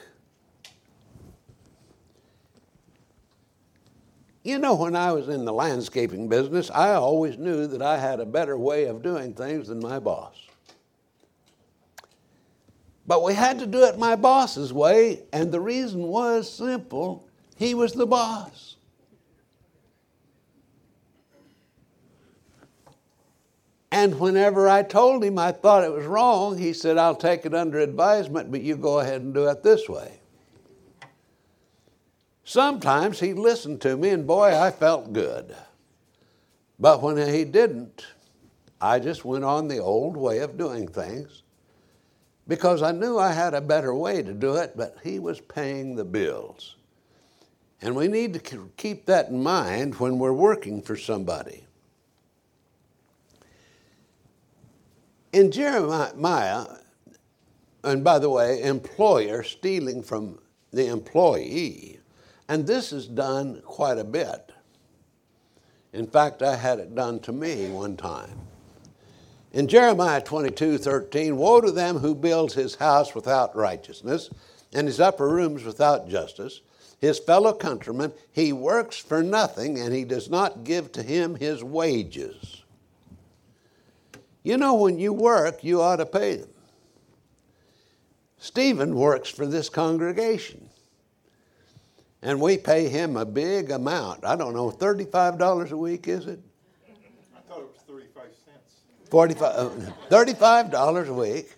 You 4.43 4.57
know, 4.57 4.73
when 4.73 4.95
I 4.95 5.11
was 5.11 5.29
in 5.29 5.45
the 5.45 5.53
landscaping 5.53 6.27
business, 6.27 6.71
I 6.71 6.93
always 6.93 7.37
knew 7.37 7.67
that 7.67 7.81
I 7.83 7.97
had 7.97 8.19
a 8.19 8.25
better 8.25 8.57
way 8.57 8.85
of 8.85 9.03
doing 9.03 9.33
things 9.35 9.67
than 9.67 9.79
my 9.79 9.99
boss. 9.99 10.35
But 13.11 13.23
we 13.23 13.33
had 13.33 13.59
to 13.59 13.67
do 13.67 13.83
it 13.83 13.99
my 13.99 14.15
boss's 14.15 14.71
way, 14.71 15.23
and 15.33 15.51
the 15.51 15.59
reason 15.59 16.03
was 16.03 16.49
simple 16.49 17.27
he 17.57 17.73
was 17.73 17.91
the 17.91 18.05
boss. 18.05 18.77
And 23.91 24.17
whenever 24.17 24.69
I 24.69 24.83
told 24.83 25.25
him 25.25 25.37
I 25.37 25.51
thought 25.51 25.83
it 25.83 25.91
was 25.91 26.05
wrong, 26.05 26.57
he 26.57 26.71
said, 26.71 26.97
I'll 26.97 27.13
take 27.13 27.45
it 27.45 27.53
under 27.53 27.79
advisement, 27.79 28.49
but 28.49 28.61
you 28.61 28.77
go 28.77 29.01
ahead 29.01 29.19
and 29.19 29.33
do 29.33 29.49
it 29.49 29.61
this 29.61 29.89
way. 29.89 30.21
Sometimes 32.45 33.19
he 33.19 33.33
listened 33.33 33.81
to 33.81 33.97
me, 33.97 34.07
and 34.11 34.25
boy, 34.25 34.57
I 34.57 34.71
felt 34.71 35.11
good. 35.11 35.53
But 36.79 37.01
when 37.01 37.17
he 37.17 37.43
didn't, 37.43 38.05
I 38.79 38.99
just 38.99 39.25
went 39.25 39.43
on 39.43 39.67
the 39.67 39.79
old 39.79 40.15
way 40.15 40.39
of 40.39 40.57
doing 40.57 40.87
things 40.87 41.40
because 42.47 42.81
I 42.81 42.91
knew 42.91 43.17
I 43.17 43.31
had 43.31 43.53
a 43.53 43.61
better 43.61 43.93
way 43.93 44.21
to 44.21 44.33
do 44.33 44.55
it, 44.55 44.75
but 44.75 44.97
he 45.03 45.19
was 45.19 45.39
paying 45.39 45.95
the 45.95 46.03
bills. 46.03 46.75
And 47.81 47.95
we 47.95 48.07
need 48.07 48.33
to 48.33 48.69
keep 48.77 49.05
that 49.07 49.29
in 49.29 49.41
mind 49.41 49.95
when 49.95 50.19
we're 50.19 50.33
working 50.33 50.81
for 50.81 50.95
somebody. 50.95 51.65
In 55.33 55.51
Jeremiah, 55.51 56.65
and 57.83 58.03
by 58.03 58.19
the 58.19 58.29
way, 58.29 58.61
employer 58.61 59.43
stealing 59.43 60.03
from 60.03 60.39
the 60.71 60.87
employee, 60.87 61.99
and 62.47 62.67
this 62.67 62.91
is 62.91 63.07
done 63.07 63.61
quite 63.65 63.97
a 63.97 64.03
bit. 64.03 64.51
In 65.93 66.05
fact, 66.07 66.41
I 66.41 66.55
had 66.55 66.79
it 66.79 66.93
done 66.93 67.19
to 67.21 67.31
me 67.31 67.69
one 67.69 67.97
time. 67.97 68.37
In 69.53 69.67
Jeremiah 69.67 70.21
22 70.21 70.77
13, 70.77 71.35
woe 71.35 71.61
to 71.61 71.71
them 71.71 71.97
who 71.97 72.15
builds 72.15 72.53
his 72.53 72.75
house 72.75 73.13
without 73.13 73.55
righteousness, 73.55 74.29
and 74.73 74.87
his 74.87 74.99
upper 74.99 75.27
rooms 75.27 75.63
without 75.63 76.07
justice. 76.07 76.61
his 76.99 77.19
fellow 77.19 77.51
countrymen, 77.51 78.13
he 78.31 78.53
works 78.53 78.97
for 78.97 79.23
nothing 79.23 79.79
and 79.79 79.93
he 79.93 80.05
does 80.05 80.29
not 80.29 80.63
give 80.63 80.91
to 80.91 81.01
him 81.01 81.35
his 81.35 81.63
wages. 81.63 82.63
You 84.43 84.57
know, 84.57 84.75
when 84.75 84.99
you 84.99 85.11
work, 85.11 85.63
you 85.63 85.81
ought 85.81 85.97
to 85.97 86.05
pay 86.05 86.37
them. 86.37 86.49
Stephen 88.37 88.95
works 88.95 89.29
for 89.29 89.45
this 89.45 89.69
congregation. 89.69 90.69
And 92.23 92.39
we 92.39 92.57
pay 92.57 92.87
him 92.87 93.17
a 93.17 93.25
big 93.25 93.71
amount. 93.71 94.25
I 94.25 94.35
don't 94.35 94.53
know, 94.53 94.69
$35 94.69 95.71
a 95.71 95.77
week, 95.77 96.07
is 96.07 96.27
it? 96.27 96.39
I 97.35 97.41
thought 97.41 97.59
it 97.59 97.67
was 97.67 97.81
35 97.87 98.23
cents. 98.45 98.75
45, 99.11 99.41
uh, 99.43 99.69
$35 100.09 101.07
a 101.07 101.13
week. 101.13 101.55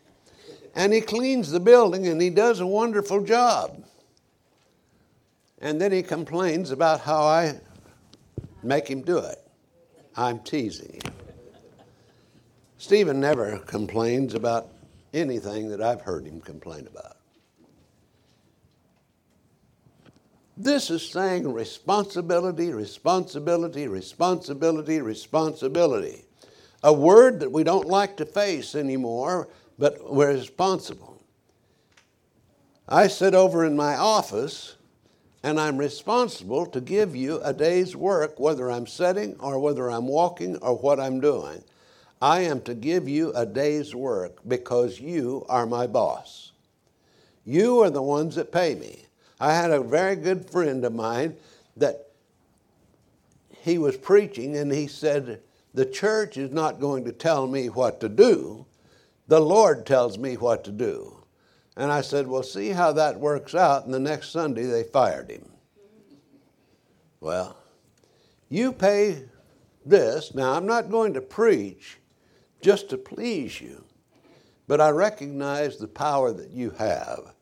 And 0.75 0.91
he 0.91 1.01
cleans 1.01 1.51
the 1.51 1.59
building 1.59 2.07
and 2.07 2.19
he 2.19 2.31
does 2.31 2.59
a 2.59 2.67
wonderful 2.67 3.23
job. 3.23 3.83
And 5.59 5.79
then 5.79 5.91
he 5.91 6.01
complains 6.01 6.71
about 6.71 7.01
how 7.01 7.23
I 7.23 7.59
make 8.63 8.87
him 8.87 9.01
do 9.01 9.19
it. 9.19 9.37
I'm 10.17 10.39
teasing 10.39 10.93
him. 10.95 11.13
Stephen 12.77 13.19
never 13.19 13.59
complains 13.59 14.33
about 14.33 14.67
anything 15.13 15.69
that 15.69 15.81
I've 15.81 16.01
heard 16.01 16.25
him 16.25 16.41
complain 16.41 16.87
about. 16.87 17.17
This 20.57 20.89
is 20.89 21.07
saying 21.07 21.51
responsibility, 21.51 22.73
responsibility, 22.73 23.87
responsibility, 23.87 25.01
responsibility. 25.01 26.22
A 26.83 26.91
word 26.91 27.39
that 27.39 27.51
we 27.51 27.63
don't 27.63 27.87
like 27.87 28.17
to 28.17 28.25
face 28.25 28.75
anymore, 28.75 29.47
but 29.79 30.13
we're 30.13 30.33
responsible. 30.33 31.21
I 32.87 33.07
sit 33.07 33.33
over 33.33 33.63
in 33.63 33.75
my 33.75 33.95
office 33.95 34.75
and 35.41 35.59
I'm 35.59 35.77
responsible 35.77 36.65
to 36.67 36.81
give 36.81 37.15
you 37.15 37.41
a 37.41 37.53
day's 37.53 37.95
work, 37.95 38.39
whether 38.39 38.69
I'm 38.69 38.87
sitting 38.87 39.35
or 39.39 39.59
whether 39.59 39.89
I'm 39.89 40.07
walking 40.07 40.57
or 40.57 40.77
what 40.77 40.99
I'm 40.99 41.19
doing. 41.19 41.63
I 42.21 42.41
am 42.41 42.61
to 42.61 42.73
give 42.73 43.09
you 43.09 43.33
a 43.33 43.45
day's 43.45 43.93
work 43.93 44.37
because 44.47 44.99
you 44.99 45.45
are 45.49 45.65
my 45.65 45.87
boss. 45.87 46.53
You 47.45 47.79
are 47.79 47.89
the 47.89 48.01
ones 48.01 48.35
that 48.35 48.51
pay 48.51 48.75
me. 48.75 49.05
I 49.39 49.53
had 49.53 49.71
a 49.71 49.81
very 49.81 50.15
good 50.15 50.49
friend 50.49 50.85
of 50.85 50.93
mine 50.93 51.35
that 51.75 52.07
he 53.49 53.77
was 53.77 53.97
preaching 53.97 54.55
and 54.55 54.71
he 54.71 54.87
said, 54.87 55.41
The 55.73 55.85
church 55.85 56.37
is 56.37 56.51
not 56.51 56.79
going 56.79 57.05
to 57.05 57.11
tell 57.11 57.47
me 57.47 57.69
what 57.69 57.99
to 58.01 58.09
do, 58.09 58.65
the 59.27 59.39
Lord 59.39 59.85
tells 59.85 60.17
me 60.17 60.35
what 60.35 60.63
to 60.65 60.71
do. 60.71 61.23
And 61.75 61.91
I 61.91 62.01
said, 62.01 62.27
Well, 62.27 62.43
see 62.43 62.69
how 62.69 62.91
that 62.93 63.19
works 63.19 63.55
out. 63.55 63.85
And 63.85 63.93
the 63.93 63.99
next 63.99 64.31
Sunday 64.31 64.63
they 64.63 64.83
fired 64.83 65.31
him. 65.31 65.49
Well, 67.19 67.57
you 68.49 68.73
pay 68.73 69.23
this. 69.85 70.35
Now, 70.35 70.53
I'm 70.53 70.67
not 70.67 70.91
going 70.91 71.13
to 71.13 71.21
preach 71.21 71.97
just 72.61 72.89
to 72.89 72.97
please 72.97 73.59
you, 73.59 73.83
but 74.67 74.79
I 74.79 74.89
recognize 74.89 75.77
the 75.77 75.87
power 75.87 76.31
that 76.31 76.51
you 76.51 76.71
have 76.71 77.33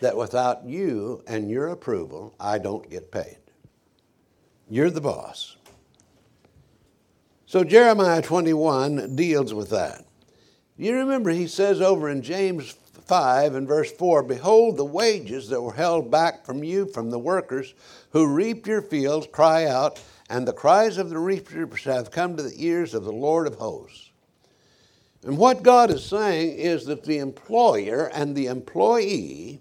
that 0.00 0.16
without 0.16 0.64
you 0.64 1.22
and 1.26 1.50
your 1.50 1.68
approval, 1.68 2.34
I 2.40 2.58
don't 2.58 2.88
get 2.90 3.12
paid. 3.12 3.38
You're 4.68 4.90
the 4.90 5.00
boss. 5.00 5.56
So 7.46 7.62
Jeremiah 7.62 8.22
21 8.22 9.16
deals 9.16 9.52
with 9.52 9.70
that. 9.70 10.04
You 10.76 10.94
remember 10.96 11.30
he 11.30 11.46
says 11.46 11.80
over 11.80 12.08
in 12.08 12.22
James 12.22 12.74
5 13.06 13.54
and 13.54 13.68
verse 13.68 13.92
4 13.92 14.22
Behold, 14.22 14.76
the 14.76 14.84
wages 14.84 15.48
that 15.50 15.60
were 15.60 15.74
held 15.74 16.10
back 16.10 16.44
from 16.44 16.64
you 16.64 16.86
from 16.86 17.10
the 17.10 17.18
workers 17.18 17.74
who 18.10 18.26
reap 18.26 18.66
your 18.66 18.82
fields 18.82 19.28
cry 19.30 19.66
out, 19.66 20.02
and 20.30 20.48
the 20.48 20.52
cries 20.52 20.96
of 20.96 21.10
the 21.10 21.18
reapers 21.18 21.84
have 21.84 22.10
come 22.10 22.36
to 22.36 22.42
the 22.42 22.64
ears 22.64 22.94
of 22.94 23.04
the 23.04 23.12
Lord 23.12 23.46
of 23.46 23.56
hosts. 23.56 24.10
And 25.22 25.38
what 25.38 25.62
God 25.62 25.90
is 25.90 26.04
saying 26.04 26.58
is 26.58 26.86
that 26.86 27.04
the 27.04 27.18
employer 27.18 28.10
and 28.12 28.34
the 28.34 28.46
employee 28.46 29.60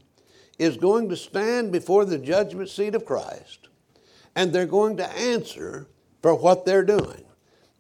is 0.58 0.78
going 0.78 1.10
to 1.10 1.18
stand 1.18 1.72
before 1.72 2.06
the 2.06 2.18
judgment 2.18 2.70
seat 2.70 2.96
of 2.96 3.06
Christ 3.06 3.68
and 4.36 4.52
they're 4.52 4.66
going 4.66 4.98
to 4.98 5.10
answer 5.18 5.88
for 6.22 6.36
what 6.36 6.66
they're 6.66 6.86
doing. 6.86 7.24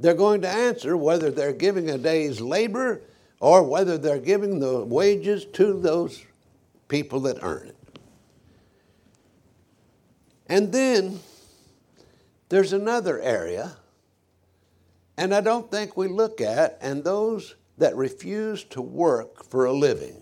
They're 0.04 0.14
going 0.14 0.42
to 0.42 0.50
answer 0.50 0.98
whether 0.98 1.32
they're 1.32 1.54
giving 1.54 1.90
a 1.90 1.98
day's 1.98 2.42
labor 2.42 3.00
or 3.40 3.64
whether 3.64 3.98
they're 3.98 4.20
giving 4.20 4.60
the 4.60 4.84
wages 4.84 5.46
to 5.54 5.80
those 5.80 6.22
people 6.90 7.22
that 7.22 7.38
earn 7.42 7.70
it. 7.70 8.00
And 10.48 10.74
then 10.74 11.22
there's 12.50 12.74
another 12.74 13.22
area, 13.22 13.78
and 15.16 15.34
I 15.34 15.40
don't 15.40 15.72
think 15.72 15.96
we 15.96 16.10
look 16.10 16.42
at, 16.42 16.78
and 16.82 17.02
those 17.02 17.56
that 17.78 17.96
refuse 17.96 18.66
to 18.66 18.82
work 18.82 19.46
for 19.46 19.64
a 19.64 19.72
living. 19.72 20.22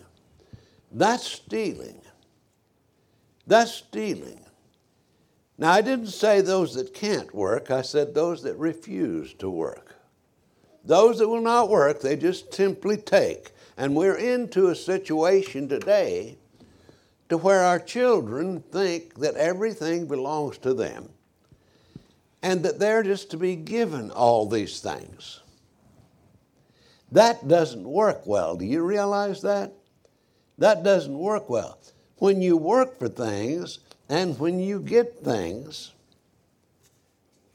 That's 0.91 1.25
stealing. 1.25 1.99
That's 3.47 3.73
stealing. 3.73 4.45
Now, 5.61 5.73
I 5.73 5.81
didn't 5.81 6.07
say 6.07 6.41
those 6.41 6.73
that 6.73 6.91
can't 6.95 7.35
work, 7.35 7.69
I 7.69 7.83
said 7.83 8.15
those 8.15 8.41
that 8.41 8.57
refuse 8.57 9.35
to 9.35 9.47
work. 9.47 9.95
Those 10.83 11.19
that 11.19 11.27
will 11.27 11.39
not 11.39 11.69
work, 11.69 12.01
they 12.01 12.15
just 12.15 12.51
simply 12.51 12.97
take. 12.97 13.51
And 13.77 13.95
we're 13.95 14.15
into 14.15 14.69
a 14.69 14.75
situation 14.75 15.69
today 15.69 16.39
to 17.29 17.37
where 17.37 17.61
our 17.61 17.77
children 17.77 18.63
think 18.71 19.19
that 19.19 19.35
everything 19.35 20.07
belongs 20.07 20.57
to 20.57 20.73
them 20.73 21.09
and 22.41 22.63
that 22.63 22.79
they're 22.79 23.03
just 23.03 23.29
to 23.29 23.37
be 23.37 23.55
given 23.55 24.09
all 24.09 24.47
these 24.47 24.79
things. 24.79 25.41
That 27.11 27.47
doesn't 27.47 27.87
work 27.87 28.25
well. 28.25 28.55
Do 28.55 28.65
you 28.65 28.81
realize 28.81 29.43
that? 29.43 29.73
That 30.57 30.81
doesn't 30.81 31.19
work 31.19 31.51
well 31.51 31.77
when 32.17 32.41
you 32.41 32.57
work 32.57 32.97
for 32.97 33.09
things 33.09 33.77
and 34.11 34.37
when 34.37 34.59
you 34.59 34.81
get 34.81 35.23
things, 35.23 35.93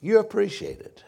you 0.01 0.17
appreciate 0.17 0.79
it. 0.79 1.03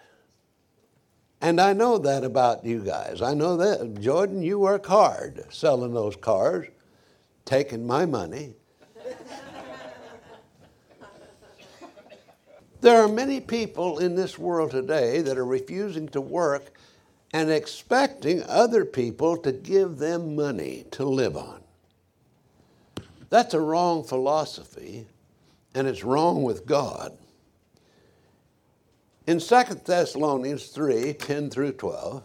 And 1.42 1.60
I 1.60 1.74
know 1.74 1.98
that 1.98 2.24
about 2.24 2.64
you 2.66 2.84
guys. 2.84 3.24
I 3.24 3.34
know 3.34 3.58
that. 3.58 4.00
Jordan, 4.00 4.44
you 4.44 4.60
work 4.60 4.86
hard 4.86 5.44
selling 5.50 5.96
those 5.96 6.16
cars, 6.16 6.68
taking 7.46 7.88
my 7.88 8.06
money. 8.06 8.54
there 12.82 13.02
are 13.02 13.08
many 13.08 13.40
people 13.40 13.98
in 13.98 14.14
this 14.14 14.38
world 14.38 14.70
today 14.70 15.22
that 15.22 15.36
are 15.36 15.46
refusing 15.46 16.08
to 16.10 16.22
work 16.22 16.74
and 17.34 17.50
expecting 17.50 18.44
other 18.44 18.86
people 18.86 19.36
to 19.38 19.52
give 19.52 19.98
them 19.98 20.36
money 20.36 20.86
to 20.92 21.06
live 21.06 21.36
on. 21.36 21.62
That's 23.32 23.56
a 23.56 23.60
wrong 23.60 24.04
philosophy, 24.04 25.08
and 25.74 25.88
it's 25.88 26.04
wrong 26.04 26.44
with 26.44 26.66
God. 26.66 27.18
In 29.28 29.40
2 29.40 29.64
Thessalonians 29.86 30.68
3 30.68 31.14
10 31.14 31.50
through 31.50 31.74
12, 31.74 32.24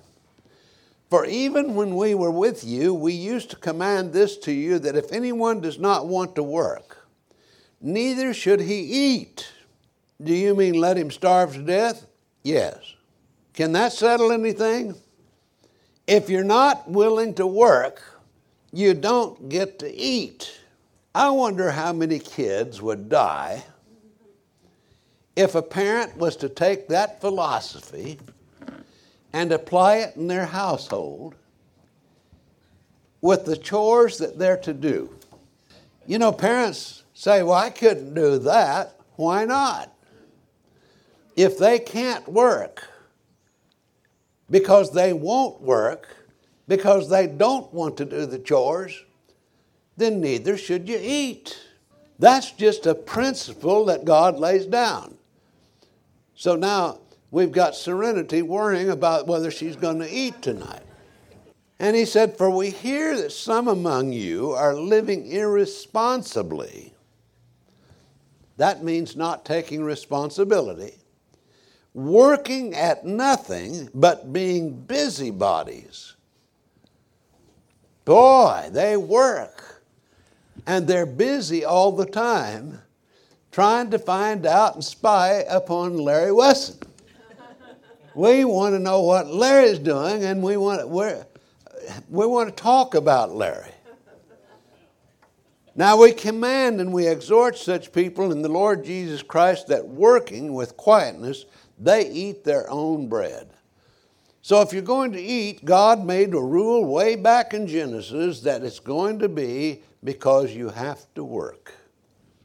for 1.10 1.26
even 1.26 1.74
when 1.74 1.96
we 1.96 2.14
were 2.14 2.30
with 2.30 2.64
you, 2.64 2.94
we 2.94 3.12
used 3.12 3.50
to 3.50 3.56
command 3.56 4.12
this 4.12 4.36
to 4.38 4.52
you 4.52 4.78
that 4.78 4.96
if 4.96 5.12
anyone 5.12 5.60
does 5.60 5.78
not 5.78 6.06
want 6.06 6.34
to 6.34 6.42
work, 6.42 7.06
neither 7.80 8.32
should 8.32 8.60
he 8.60 8.80
eat. 8.80 9.48
Do 10.22 10.34
you 10.34 10.54
mean 10.54 10.74
let 10.74 10.96
him 10.96 11.10
starve 11.10 11.54
to 11.54 11.62
death? 11.62 12.06
Yes. 12.42 12.94
Can 13.52 13.72
that 13.72 13.92
settle 13.92 14.32
anything? 14.32 14.94
If 16.06 16.28
you're 16.28 16.42
not 16.42 16.90
willing 16.90 17.34
to 17.34 17.46
work, 17.46 18.02
you 18.72 18.94
don't 18.94 19.48
get 19.48 19.78
to 19.80 19.94
eat. 19.94 20.58
I 21.14 21.30
wonder 21.30 21.70
how 21.70 21.92
many 21.92 22.18
kids 22.18 22.82
would 22.82 23.08
die 23.08 23.62
if 25.36 25.54
a 25.54 25.62
parent 25.62 26.16
was 26.16 26.34
to 26.36 26.48
take 26.48 26.88
that 26.88 27.20
philosophy 27.20 28.18
and 29.32 29.52
apply 29.52 29.98
it 29.98 30.16
in 30.16 30.26
their 30.26 30.46
household 30.46 31.36
with 33.20 33.44
the 33.44 33.56
chores 33.56 34.18
that 34.18 34.38
they're 34.38 34.56
to 34.58 34.74
do. 34.74 35.08
You 36.04 36.18
know, 36.18 36.32
parents 36.32 37.04
say, 37.14 37.44
Well, 37.44 37.54
I 37.54 37.70
couldn't 37.70 38.14
do 38.14 38.38
that. 38.38 38.96
Why 39.14 39.44
not? 39.44 39.92
If 41.36 41.58
they 41.58 41.78
can't 41.78 42.26
work 42.28 42.88
because 44.50 44.92
they 44.92 45.12
won't 45.12 45.60
work, 45.60 46.08
because 46.66 47.08
they 47.08 47.26
don't 47.28 47.72
want 47.72 47.96
to 47.98 48.04
do 48.04 48.26
the 48.26 48.38
chores, 48.38 49.00
then 49.96 50.20
neither 50.20 50.56
should 50.56 50.88
you 50.88 50.98
eat. 51.00 51.58
That's 52.18 52.52
just 52.52 52.86
a 52.86 52.94
principle 52.94 53.84
that 53.86 54.04
God 54.04 54.38
lays 54.38 54.66
down. 54.66 55.16
So 56.34 56.56
now 56.56 56.98
we've 57.30 57.52
got 57.52 57.74
Serenity 57.74 58.42
worrying 58.42 58.90
about 58.90 59.26
whether 59.26 59.50
she's 59.50 59.76
going 59.76 59.98
to 60.00 60.10
eat 60.10 60.42
tonight. 60.42 60.82
And 61.78 61.96
he 61.96 62.04
said, 62.04 62.38
For 62.38 62.50
we 62.50 62.70
hear 62.70 63.16
that 63.16 63.32
some 63.32 63.68
among 63.68 64.12
you 64.12 64.52
are 64.52 64.74
living 64.74 65.26
irresponsibly. 65.26 66.94
That 68.56 68.84
means 68.84 69.16
not 69.16 69.44
taking 69.44 69.82
responsibility, 69.82 70.94
working 71.92 72.74
at 72.74 73.04
nothing 73.04 73.88
but 73.92 74.32
being 74.32 74.72
busybodies. 74.72 76.14
Boy, 78.04 78.68
they 78.70 78.96
work. 78.96 79.73
And 80.66 80.86
they're 80.86 81.06
busy 81.06 81.64
all 81.64 81.92
the 81.92 82.06
time 82.06 82.80
trying 83.54 83.90
to 83.90 83.98
find 83.98 84.46
out 84.46 84.74
and 84.74 84.84
spy 84.84 85.44
upon 85.48 85.96
Larry 85.96 86.32
Wesson. 86.32 86.76
we 88.14 88.44
want 88.44 88.74
to 88.74 88.80
know 88.80 89.02
what 89.02 89.28
Larry's 89.28 89.78
doing, 89.78 90.24
and 90.24 90.42
we 90.42 90.56
want, 90.56 90.80
to, 90.80 91.26
we 92.08 92.26
want 92.26 92.48
to 92.48 92.62
talk 92.62 92.96
about 92.96 93.32
Larry. 93.32 93.70
Now 95.76 95.96
we 95.96 96.12
command 96.12 96.80
and 96.80 96.92
we 96.92 97.06
exhort 97.06 97.56
such 97.56 97.92
people 97.92 98.30
in 98.30 98.42
the 98.42 98.48
Lord 98.48 98.84
Jesus 98.84 99.22
Christ 99.22 99.68
that 99.68 99.86
working 99.86 100.54
with 100.54 100.76
quietness, 100.76 101.46
they 101.78 102.08
eat 102.10 102.44
their 102.44 102.70
own 102.70 103.08
bread. 103.08 103.50
So 104.40 104.60
if 104.60 104.72
you're 104.72 104.82
going 104.82 105.12
to 105.12 105.20
eat, 105.20 105.64
God 105.64 106.04
made 106.04 106.34
a 106.34 106.40
rule 106.40 106.84
way 106.84 107.16
back 107.16 107.54
in 107.54 107.66
Genesis 107.66 108.40
that 108.40 108.62
it's 108.62 108.78
going 108.78 109.18
to 109.20 109.28
be 109.28 109.82
because 110.04 110.54
you 110.54 110.68
have 110.68 111.12
to 111.14 111.24
work. 111.24 111.72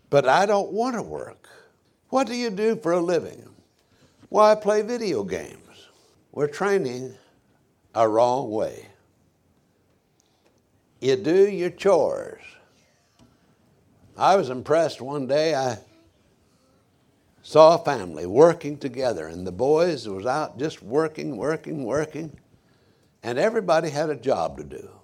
But 0.09 0.27
I 0.27 0.45
don't 0.45 0.71
want 0.71 0.95
to 0.95 1.03
work. 1.03 1.47
What 2.09 2.25
do 2.25 2.35
you 2.35 2.49
do 2.49 2.77
for 2.77 2.93
a 2.93 2.99
living? 2.99 3.47
Well, 4.29 4.45
I 4.45 4.55
play 4.55 4.81
video 4.81 5.23
games. 5.23 5.89
We're 6.31 6.47
training 6.47 7.13
a 7.93 8.07
wrong 8.07 8.49
way. 8.49 8.85
You 11.01 11.15
do 11.15 11.49
your 11.49 11.69
chores. 11.69 12.41
I 14.17 14.35
was 14.35 14.49
impressed 14.49 15.01
one 15.01 15.27
day. 15.27 15.55
I 15.55 15.77
saw 17.41 17.75
a 17.75 17.85
family 17.85 18.25
working 18.25 18.77
together, 18.77 19.27
and 19.27 19.45
the 19.47 19.51
boys 19.51 20.07
was 20.07 20.25
out 20.25 20.59
just 20.59 20.83
working, 20.83 21.37
working, 21.37 21.83
working, 21.83 22.37
and 23.23 23.39
everybody 23.39 23.89
had 23.89 24.09
a 24.09 24.15
job 24.15 24.57
to 24.57 24.63
do. 24.63 24.98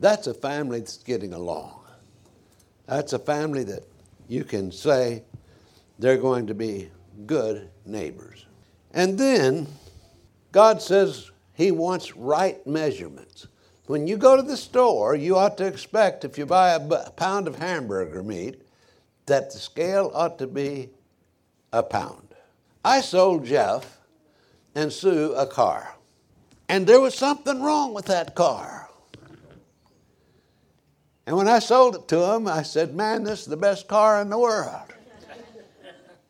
That's 0.00 0.26
a 0.26 0.34
family 0.34 0.80
that's 0.80 0.98
getting 0.98 1.32
along. 1.32 1.80
That's 2.86 3.12
a 3.12 3.18
family 3.18 3.64
that 3.64 3.84
you 4.28 4.44
can 4.44 4.70
say 4.70 5.24
they're 5.98 6.16
going 6.16 6.46
to 6.46 6.54
be 6.54 6.90
good 7.26 7.70
neighbors. 7.84 8.46
And 8.92 9.18
then 9.18 9.66
God 10.52 10.80
says 10.80 11.30
He 11.54 11.70
wants 11.70 12.16
right 12.16 12.64
measurements. 12.66 13.46
When 13.86 14.06
you 14.06 14.16
go 14.16 14.36
to 14.36 14.42
the 14.42 14.56
store, 14.56 15.14
you 15.14 15.36
ought 15.36 15.56
to 15.58 15.66
expect, 15.66 16.24
if 16.24 16.36
you 16.36 16.46
buy 16.46 16.72
a 16.72 17.10
pound 17.10 17.48
of 17.48 17.56
hamburger 17.56 18.22
meat, 18.22 18.62
that 19.26 19.50
the 19.50 19.58
scale 19.58 20.10
ought 20.14 20.38
to 20.38 20.46
be 20.46 20.90
a 21.72 21.82
pound. 21.82 22.34
I 22.84 23.00
sold 23.00 23.46
Jeff 23.46 23.98
and 24.74 24.92
Sue 24.92 25.34
a 25.34 25.46
car, 25.46 25.96
and 26.68 26.86
there 26.86 27.00
was 27.00 27.14
something 27.14 27.62
wrong 27.62 27.94
with 27.94 28.06
that 28.06 28.34
car. 28.34 28.87
And 31.28 31.36
when 31.36 31.46
I 31.46 31.58
sold 31.58 31.94
it 31.94 32.08
to 32.08 32.32
him, 32.32 32.48
I 32.48 32.62
said, 32.62 32.94
Man, 32.94 33.22
this 33.22 33.40
is 33.40 33.46
the 33.48 33.56
best 33.58 33.86
car 33.86 34.22
in 34.22 34.30
the 34.30 34.38
world. 34.38 34.94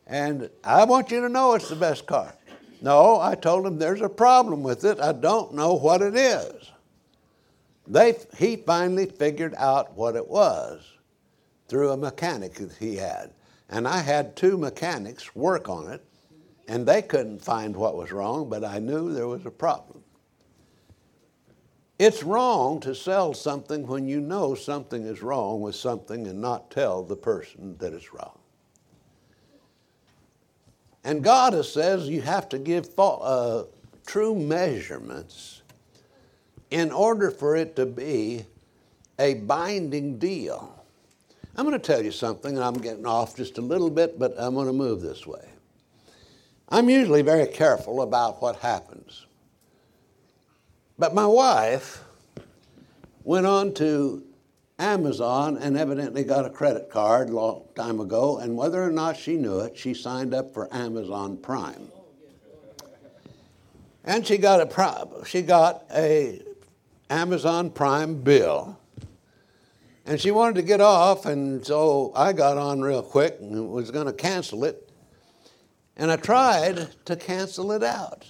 And 0.09 0.51
I 0.65 0.83
want 0.87 1.13
you 1.13 1.21
to 1.21 1.29
know 1.29 1.55
it's 1.55 1.69
the 1.69 1.77
best 1.77 2.05
car. 2.05 2.35
No, 2.83 3.21
I 3.21 3.37
told 3.37 3.65
him 3.65 3.79
there's 3.79 4.01
a 4.01 4.09
problem 4.09 4.65
with 4.65 4.85
it. 4.85 4.99
I 4.99 5.13
don't 5.13 5.55
know 5.55 5.75
what 5.75 6.03
it 6.03 6.17
is. 6.17 6.73
They, 7.87 8.17
he 8.37 8.57
finally 8.57 9.07
figured 9.07 9.55
out 9.57 9.97
what 9.97 10.17
it 10.17 10.27
was 10.27 10.85
through 11.69 11.93
a 11.93 11.97
mechanic 11.97 12.55
that 12.55 12.73
he 12.73 12.97
had. 12.97 13.31
And 13.69 13.87
I 13.87 13.99
had 13.99 14.35
two 14.35 14.59
mechanics 14.59 15.33
work 15.37 15.69
on 15.69 15.93
it, 15.93 16.05
and 16.67 16.85
they 16.85 17.03
couldn't 17.03 17.45
find 17.45 17.77
what 17.77 17.97
was 17.97 18.11
wrong, 18.11 18.49
but 18.49 18.65
I 18.65 18.81
knew 18.81 19.15
there 19.15 19.29
was 19.29 19.47
a 19.47 19.51
problem. 19.53 20.03
It's 21.99 22.23
wrong 22.23 22.79
to 22.81 22.95
sell 22.95 23.35
something 23.35 23.87
when 23.87 24.07
you 24.07 24.21
know 24.21 24.55
something 24.55 25.05
is 25.05 25.21
wrong 25.21 25.61
with 25.61 25.75
something 25.75 26.29
and 26.29 26.41
not 26.41 26.71
tell 26.71 27.03
the 27.03 27.17
person 27.17 27.77
that 27.79 27.93
it's 27.93 28.15
wrong. 28.15 28.39
And 31.03 31.25
God 31.25 31.65
says 31.65 32.09
you 32.09 32.21
have 32.21 32.49
to 32.51 32.59
give 32.59 32.91
uh, 32.99 33.65
true 34.07 34.35
measurements 34.35 35.63
in 36.71 36.93
order 36.93 37.31
for 37.31 37.57
it 37.57 37.75
to 37.77 37.87
be 37.87 38.45
a 39.19 39.35
binding 39.35 40.19
deal. 40.19 40.75
I'm 41.57 41.67
going 41.67 41.79
to 41.79 41.85
tell 41.85 42.05
you 42.05 42.13
something, 42.13 42.55
and 42.55 42.63
I'm 42.63 42.75
getting 42.75 43.07
off 43.07 43.37
just 43.37 43.59
a 43.59 43.61
little 43.61 43.91
bit, 43.91 44.19
but 44.19 44.35
I'm 44.39 44.55
going 44.55 44.69
to 44.69 44.73
move 44.73 45.01
this 45.01 45.27
way. 45.27 45.45
I'm 46.69 46.89
usually 46.89 47.23
very 47.23 47.47
careful 47.47 48.03
about 48.03 48.41
what 48.41 48.57
happens. 48.57 49.27
But 50.99 51.15
my 51.15 51.27
wife 51.27 52.03
went 53.23 53.47
on 53.47 53.73
to 53.75 54.25
Amazon 54.81 55.57
and 55.57 55.77
evidently 55.77 56.25
got 56.25 56.45
a 56.45 56.51
credit 56.51 56.91
card 56.91 57.31
a 57.31 57.33
long 57.33 57.65
time 57.77 58.01
ago, 58.01 58.39
and 58.39 58.57
whether 58.57 58.83
or 58.83 58.91
not 58.91 59.17
she 59.17 59.37
knew 59.37 59.61
it, 59.61 59.77
she 59.77 59.95
signed 59.95 60.35
up 60.35 60.53
for 60.53 60.73
Amazon 60.75 61.37
Prime. 61.37 61.89
And 64.05 64.27
she 64.27 64.39
got 64.39 64.61
a 64.61 65.25
she 65.25 65.43
got 65.43 65.85
a 65.95 66.43
Amazon 67.11 67.71
Prime 67.71 68.23
bill. 68.23 68.79
And 70.05 70.19
she 70.19 70.31
wanted 70.31 70.55
to 70.55 70.63
get 70.63 70.81
off, 70.81 71.27
and 71.27 71.65
so 71.65 72.13
I 72.17 72.33
got 72.33 72.57
on 72.57 72.81
real 72.81 73.03
quick 73.03 73.37
and 73.41 73.69
was 73.69 73.91
going 73.91 74.07
to 74.07 74.13
cancel 74.13 74.65
it. 74.65 74.89
And 75.97 76.11
I 76.11 76.17
tried 76.17 76.89
to 77.05 77.15
cancel 77.15 77.73
it 77.73 77.83
out 77.83 78.25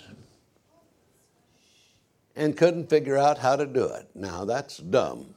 and 2.39 2.57
couldn't 2.57 2.89
figure 2.89 3.19
out 3.19 3.39
how 3.39 3.57
to 3.57 3.67
do 3.67 3.85
it. 3.85 4.09
Now, 4.15 4.45
that's 4.45 4.77
dumb. 4.79 5.35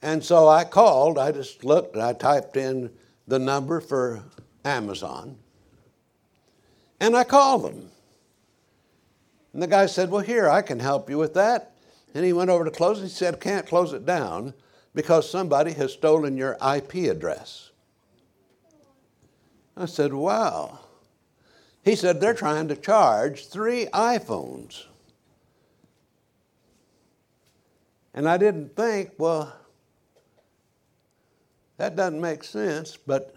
And 0.00 0.24
so 0.24 0.48
I 0.48 0.62
called, 0.62 1.18
I 1.18 1.32
just 1.32 1.64
looked, 1.64 1.96
I 1.96 2.12
typed 2.12 2.56
in 2.56 2.88
the 3.26 3.40
number 3.40 3.80
for 3.80 4.22
Amazon, 4.64 5.36
and 7.00 7.16
I 7.16 7.24
called 7.24 7.64
them. 7.64 7.90
And 9.52 9.60
the 9.60 9.66
guy 9.66 9.86
said, 9.86 10.08
Well, 10.08 10.22
here, 10.22 10.48
I 10.48 10.62
can 10.62 10.78
help 10.78 11.10
you 11.10 11.18
with 11.18 11.34
that. 11.34 11.72
And 12.14 12.24
he 12.24 12.32
went 12.32 12.50
over 12.50 12.64
to 12.64 12.70
close 12.70 13.00
it. 13.00 13.04
He 13.04 13.08
said, 13.08 13.40
Can't 13.40 13.66
close 13.66 13.92
it 13.92 14.06
down 14.06 14.54
because 14.94 15.28
somebody 15.28 15.72
has 15.72 15.92
stolen 15.92 16.36
your 16.36 16.56
IP 16.64 17.10
address. 17.10 17.70
I 19.76 19.86
said, 19.86 20.14
Wow. 20.14 20.78
He 21.84 21.96
said, 21.96 22.20
They're 22.20 22.34
trying 22.34 22.68
to 22.68 22.76
charge 22.76 23.48
three 23.48 23.86
iPhones. 23.86 24.84
And 28.14 28.28
I 28.28 28.36
didn't 28.36 28.76
think, 28.76 29.12
well, 29.18 29.54
that 31.78 31.96
doesn't 31.96 32.20
make 32.20 32.44
sense, 32.44 32.96
but 32.96 33.34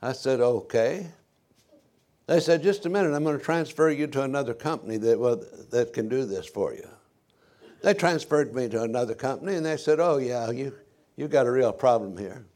I 0.00 0.12
said, 0.12 0.40
okay. 0.40 1.06
They 2.26 2.40
said, 2.40 2.62
just 2.62 2.86
a 2.86 2.88
minute, 2.88 3.14
I'm 3.14 3.24
going 3.24 3.38
to 3.38 3.44
transfer 3.44 3.90
you 3.90 4.06
to 4.08 4.22
another 4.22 4.54
company 4.54 4.96
that, 4.98 5.18
well, 5.18 5.42
that 5.70 5.92
can 5.92 6.08
do 6.08 6.24
this 6.24 6.46
for 6.46 6.74
you. 6.74 6.88
They 7.82 7.94
transferred 7.94 8.54
me 8.54 8.68
to 8.68 8.82
another 8.82 9.14
company 9.14 9.56
and 9.56 9.66
they 9.66 9.76
said, 9.76 10.00
oh, 10.00 10.18
yeah, 10.18 10.50
you, 10.50 10.72
you 11.16 11.28
got 11.28 11.46
a 11.46 11.50
real 11.50 11.72
problem 11.72 12.16
here. 12.16 12.46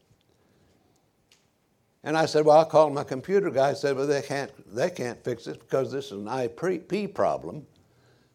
And 2.03 2.17
I 2.17 2.25
said, 2.25 2.45
well, 2.45 2.57
I'll 2.57 2.65
call 2.65 2.89
my 2.89 3.03
computer 3.03 3.49
guy. 3.49 3.71
I 3.71 3.73
said, 3.73 3.97
well, 3.97 4.07
they 4.07 4.21
can't, 4.21 4.51
they 4.73 4.89
can't 4.89 5.21
fix 5.23 5.45
this 5.45 5.57
because 5.57 5.91
this 5.91 6.05
is 6.05 6.11
an 6.13 6.27
IP 6.27 7.13
problem, 7.13 7.65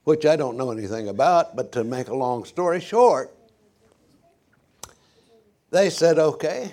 which 0.05 0.27
I 0.27 0.37
don't 0.37 0.57
know 0.57 0.71
anything 0.71 1.09
about. 1.09 1.57
But 1.57 1.73
to 1.73 1.85
make 1.85 2.09
a 2.09 2.15
long 2.15 2.45
story 2.45 2.81
short, 2.81 3.35
they 5.71 5.91
said, 5.91 6.19
okay, 6.19 6.73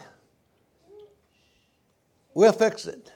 we'll 2.34 2.52
fix 2.52 2.86
it 2.86 3.12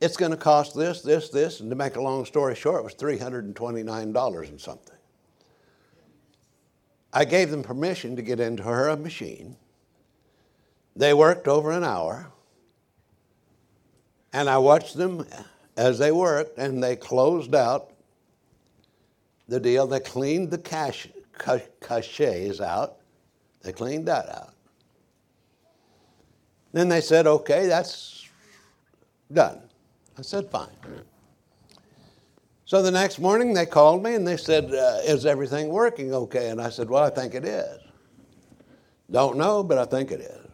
it's 0.00 0.16
going 0.16 0.30
to 0.30 0.36
cost 0.36 0.74
this, 0.74 1.02
this, 1.02 1.28
this, 1.28 1.60
and 1.60 1.68
to 1.70 1.76
make 1.76 1.96
a 1.96 2.00
long 2.00 2.24
story 2.24 2.54
short, 2.54 2.80
it 2.80 2.84
was 2.84 2.94
$329 2.94 4.48
and 4.48 4.60
something. 4.60 4.96
I 7.12 7.24
gave 7.24 7.50
them 7.50 7.62
permission 7.62 8.16
to 8.16 8.22
get 8.22 8.40
into 8.40 8.62
her 8.62 8.96
machine. 8.96 9.56
They 10.96 11.12
worked 11.12 11.48
over 11.48 11.70
an 11.70 11.84
hour, 11.84 12.32
and 14.32 14.48
I 14.48 14.58
watched 14.58 14.96
them 14.96 15.26
as 15.76 15.98
they 15.98 16.12
worked, 16.12 16.56
and 16.56 16.82
they 16.82 16.96
closed 16.96 17.54
out 17.54 17.90
the 19.50 19.60
deal. 19.60 19.86
They 19.86 20.00
cleaned 20.00 20.50
the 20.50 20.58
cache, 20.58 21.08
caches 21.80 22.60
out. 22.60 22.96
They 23.62 23.72
cleaned 23.72 24.08
that 24.08 24.28
out. 24.30 24.54
Then 26.72 26.88
they 26.88 27.00
said, 27.00 27.26
okay, 27.26 27.66
that's 27.66 28.28
done. 29.32 29.60
I 30.16 30.22
said, 30.22 30.48
fine. 30.50 30.68
So 32.64 32.80
the 32.82 32.90
next 32.92 33.18
morning 33.18 33.52
they 33.52 33.66
called 33.66 34.02
me 34.02 34.14
and 34.14 34.24
they 34.24 34.36
said, 34.36 34.72
uh, 34.72 35.00
Is 35.02 35.26
everything 35.26 35.70
working 35.70 36.14
okay? 36.14 36.50
And 36.50 36.60
I 36.60 36.70
said, 36.70 36.88
Well, 36.88 37.02
I 37.02 37.10
think 37.10 37.34
it 37.34 37.44
is. 37.44 37.80
Don't 39.10 39.36
know, 39.36 39.64
but 39.64 39.76
I 39.76 39.86
think 39.86 40.12
it 40.12 40.20
is. 40.20 40.46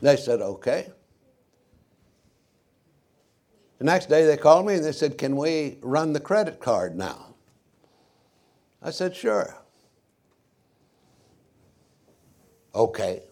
They 0.00 0.14
said, 0.14 0.40
okay. 0.40 0.90
The 3.78 3.84
next 3.84 4.06
day 4.06 4.24
they 4.24 4.36
called 4.36 4.64
me 4.64 4.74
and 4.74 4.84
they 4.84 4.92
said, 4.92 5.18
Can 5.18 5.34
we 5.34 5.78
run 5.82 6.12
the 6.12 6.20
credit 6.20 6.60
card 6.60 6.96
now? 6.96 7.29
I 8.82 8.90
said, 8.90 9.14
Sure. 9.14 9.56
Okay. 12.74 13.22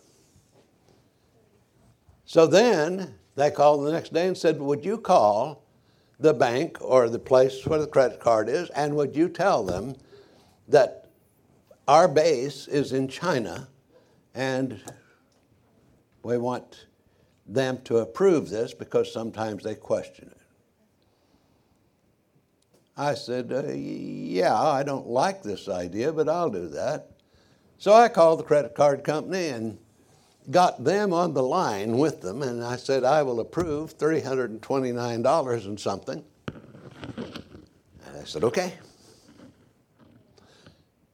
So 2.25 2.47
then 2.47 3.15
they 3.37 3.51
called 3.51 3.87
the 3.87 3.93
next 3.93 4.13
day 4.13 4.27
and 4.27 4.37
said, 4.37 4.61
Would 4.61 4.85
you 4.85 4.99
call 4.99 5.65
the 6.19 6.35
bank 6.35 6.77
or 6.81 7.09
the 7.09 7.19
place 7.19 7.65
where 7.67 7.79
the 7.79 7.87
credit 7.87 8.21
card 8.21 8.49
is 8.49 8.69
and 8.71 8.97
would 8.97 9.15
you 9.15 9.29
tell 9.29 9.65
them 9.65 9.95
that 10.67 11.09
our 11.87 12.09
base 12.09 12.67
is 12.67 12.93
in 12.93 13.09
China 13.09 13.69
and 14.35 14.81
we 16.23 16.37
want 16.37 16.87
them 17.47 17.79
to 17.85 17.99
approve 17.99 18.51
this 18.51 18.75
because 18.75 19.11
sometimes 19.13 19.63
they 19.65 19.75
question 19.75 20.29
it? 20.31 20.38
I 22.99 23.15
said, 23.15 23.53
uh, 23.53 23.73
Yeah, 23.73 24.61
I 24.61 24.83
don't 24.83 25.07
like 25.07 25.43
this 25.43 25.69
idea, 25.69 26.13
but 26.13 26.29
I'll 26.29 26.51
do 26.51 26.69
that. 26.71 27.11
So 27.79 27.95
I 27.95 28.09
called 28.09 28.41
the 28.41 28.45
credit 28.45 28.75
card 28.75 29.05
company 29.05 29.49
and 29.49 29.79
got 30.51 30.83
them 30.83 31.13
on 31.13 31.33
the 31.33 31.43
line 31.43 31.97
with 31.97 32.21
them, 32.21 32.43
and 32.43 32.65
I 32.65 32.77
said, 32.77 33.05
I 33.05 33.23
will 33.23 33.39
approve 33.39 33.97
$329 33.97 35.67
and 35.67 35.81
something. 35.81 36.25
And 36.47 38.17
I 38.21 38.25
said, 38.25 38.43
Okay. 38.45 38.75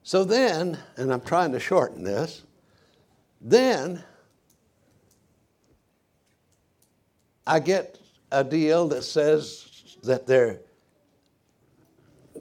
So 0.07 0.23
then, 0.23 0.79
and 0.97 1.13
I'm 1.13 1.23
trying 1.23 1.53
to 1.53 1.61
shorten 1.61 2.05
this, 2.05 2.43
then 3.41 4.05
I 7.47 7.59
get 7.59 7.99
a 8.31 8.45
deal 8.45 8.89
that 8.89 9.03
says 9.03 9.97
that 10.03 10.27
they're 10.27 10.61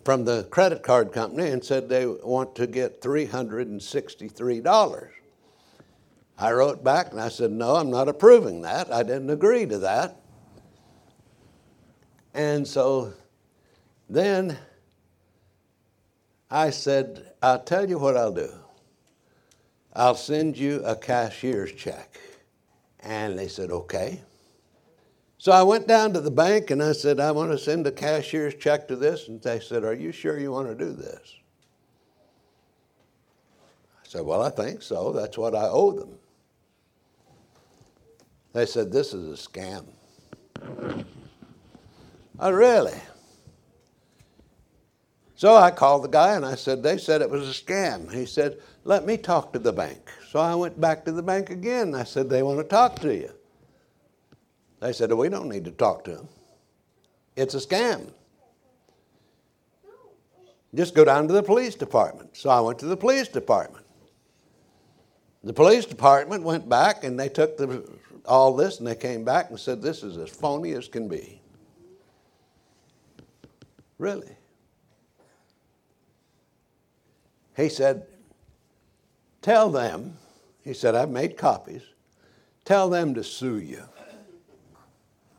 from 0.04 0.26
the 0.26 0.44
credit 0.52 0.84
card 0.84 1.12
company 1.12 1.50
and 1.50 1.64
said 1.64 1.88
they 1.88 2.06
want 2.06 2.56
to 2.56 2.68
get 2.68 3.02
$363. 3.02 5.10
I 6.38 6.52
wrote 6.52 6.84
back 6.84 7.12
and 7.12 7.22
I 7.22 7.30
said, 7.30 7.52
No, 7.52 7.76
I'm 7.76 7.90
not 7.90 8.10
approving 8.10 8.62
that. 8.64 8.92
I 8.92 9.04
didn't 9.04 9.30
agree 9.30 9.66
to 9.68 9.80
that. 9.80 10.20
And 12.34 12.68
so 12.68 13.14
then 14.10 14.58
I 16.50 16.72
said, 16.72 17.34
I'll 17.42 17.64
tell 17.64 17.88
you 17.88 17.98
what 17.98 18.18
I'll 18.18 18.34
do. 18.34 18.50
I'll 19.96 20.16
send 20.16 20.58
you 20.58 20.84
a 20.84 20.96
cashier's 20.96 21.72
check. 21.74 22.20
And 23.00 23.38
they 23.38 23.48
said, 23.48 23.72
Okay. 23.72 24.22
So 25.44 25.52
I 25.52 25.62
went 25.62 25.90
down 25.90 26.14
to 26.14 26.22
the 26.22 26.32
bank 26.32 26.72
and 26.72 26.82
I 26.82 26.94
said, 26.94 27.20
I 27.20 27.32
want 27.32 27.52
to 27.52 27.58
send 27.58 27.86
a 27.86 27.92
cashier's 27.92 28.56
check 28.56 28.88
to 28.88 28.96
this. 28.96 29.28
And 29.28 29.42
they 29.42 29.60
said, 29.60 29.84
Are 29.84 29.94
you 29.94 30.14
sure 30.14 30.40
you 30.40 30.54
want 30.54 30.70
to 30.70 30.74
do 30.74 30.94
this? 30.94 31.36
I 34.02 34.08
said, 34.08 34.22
Well, 34.22 34.42
I 34.42 34.50
think 34.50 34.82
so. 34.82 35.12
That's 35.12 35.38
what 35.38 35.54
I 35.54 35.68
owe 35.68 35.92
them. 35.92 36.18
They 38.54 38.66
said, 38.66 38.90
This 38.90 39.14
is 39.14 39.38
a 39.38 39.50
scam. 39.50 39.84
Oh, 42.40 42.52
really? 42.52 42.98
So 45.36 45.58
I 45.58 45.72
called 45.72 46.06
the 46.06 46.08
guy 46.08 46.38
and 46.38 46.46
I 46.46 46.56
said, 46.56 46.82
They 46.82 46.98
said 46.98 47.22
it 47.22 47.30
was 47.30 47.50
a 47.50 47.64
scam. 47.64 48.10
He 48.14 48.26
said, 48.26 48.60
Let 48.86 49.06
me 49.06 49.18
talk 49.18 49.52
to 49.52 49.60
the 49.60 49.74
bank. 49.74 50.10
So 50.30 50.40
I 50.40 50.56
went 50.56 50.80
back 50.80 51.04
to 51.04 51.12
the 51.12 51.22
bank 51.22 51.50
again. 51.50 51.96
I 51.96 52.06
said, 52.06 52.30
They 52.30 52.44
want 52.44 52.60
to 52.60 52.64
talk 52.64 53.00
to 53.00 53.14
you. 53.14 53.34
They 54.84 54.92
said, 54.92 55.14
We 55.14 55.30
don't 55.30 55.48
need 55.48 55.64
to 55.64 55.72
talk 55.72 56.04
to 56.04 56.12
them. 56.12 56.28
It's 57.38 57.54
a 57.54 57.60
scam. 57.60 58.12
Just 60.76 60.94
go 60.94 61.06
down 61.06 61.26
to 61.30 61.34
the 61.34 61.42
police 61.42 61.74
department. 61.74 62.36
So 62.36 62.50
I 62.50 62.60
went 62.60 62.80
to 62.80 62.86
the 62.86 62.98
police 62.98 63.30
department. 63.30 63.86
The 65.42 65.54
police 65.54 65.86
department 65.86 66.44
went 66.44 66.68
back 66.68 67.06
and 67.06 67.18
they 67.18 67.30
took 67.30 67.56
the, 67.56 67.90
all 68.26 68.54
this 68.58 68.80
and 68.80 68.88
they 68.88 68.96
came 68.96 69.24
back 69.24 69.50
and 69.50 69.58
said, 69.58 69.82
This 69.82 70.04
is 70.04 70.18
as 70.18 70.30
phony 70.30 70.74
as 70.74 70.90
can 70.90 71.08
be. 71.08 71.42
Really? 74.00 74.36
He 77.56 77.70
said, 77.70 78.06
Tell 79.42 79.70
them, 79.70 80.18
he 80.62 80.74
said, 80.74 80.94
I've 80.94 81.10
made 81.10 81.38
copies, 81.38 81.84
tell 82.66 82.90
them 82.90 83.14
to 83.14 83.24
sue 83.24 83.60
you. 83.60 83.84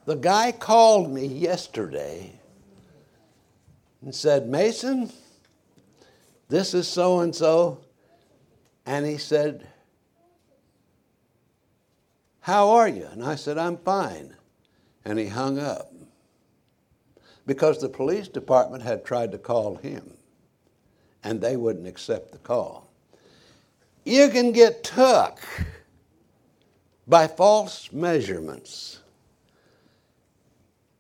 The 0.07 0.17
guy 0.17 0.53
called 0.53 1.11
me 1.11 1.27
yesterday 1.27 2.39
and 4.03 4.15
said, 4.15 4.49
Mason, 4.49 5.11
this 6.49 6.75
is 6.75 6.87
so 6.87 7.21
and 7.21 7.35
so. 7.35 7.81
And 8.85 9.07
he 9.07 9.17
said, 9.17 9.67
How 12.41 12.71
are 12.71 12.89
you? 12.89 13.07
And 13.07 13.25
I 13.25 13.37
said, 13.37 13.57
I'm 13.57 13.79
fine. 13.79 14.35
And 15.07 15.19
he 15.19 15.27
hung 15.27 15.59
up 15.59 15.91
because 17.47 17.81
the 17.81 17.89
police 17.89 18.29
department 18.29 18.83
had 18.83 19.05
tried 19.05 19.33
to 19.33 19.39
call 19.39 19.77
him 19.77 20.15
and 21.23 21.41
they 21.41 21.57
wouldn't 21.57 21.87
accept 21.87 22.33
the 22.33 22.39
call. 22.39 22.91
You 24.05 24.29
can 24.29 24.53
get 24.53 24.85
took 24.85 25.41
by 27.07 27.27
false 27.27 27.91
measurements. 27.93 29.01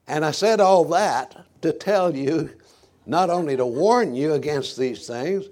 And 0.07 0.25
I 0.25 0.33
said 0.33 0.61
all 0.61 0.85
that 0.87 1.47
to 1.63 1.73
tell 1.73 2.15
you, 2.15 2.51
not 3.07 3.31
only 3.31 3.57
to 3.57 3.67
warn 3.67 4.15
you 4.15 4.35
against 4.35 4.77
these 4.77 5.07
things, 5.07 5.47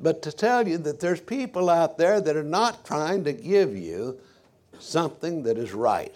but 0.00 0.22
to 0.22 0.32
tell 0.32 0.66
you 0.66 0.78
that 0.78 1.00
there's 1.00 1.20
people 1.20 1.68
out 1.68 1.98
there 1.98 2.20
that 2.20 2.36
are 2.36 2.42
not 2.42 2.84
trying 2.84 3.24
to 3.24 3.32
give 3.32 3.76
you 3.76 4.18
something 4.78 5.42
that 5.42 5.58
is 5.58 5.72
right. 5.74 6.14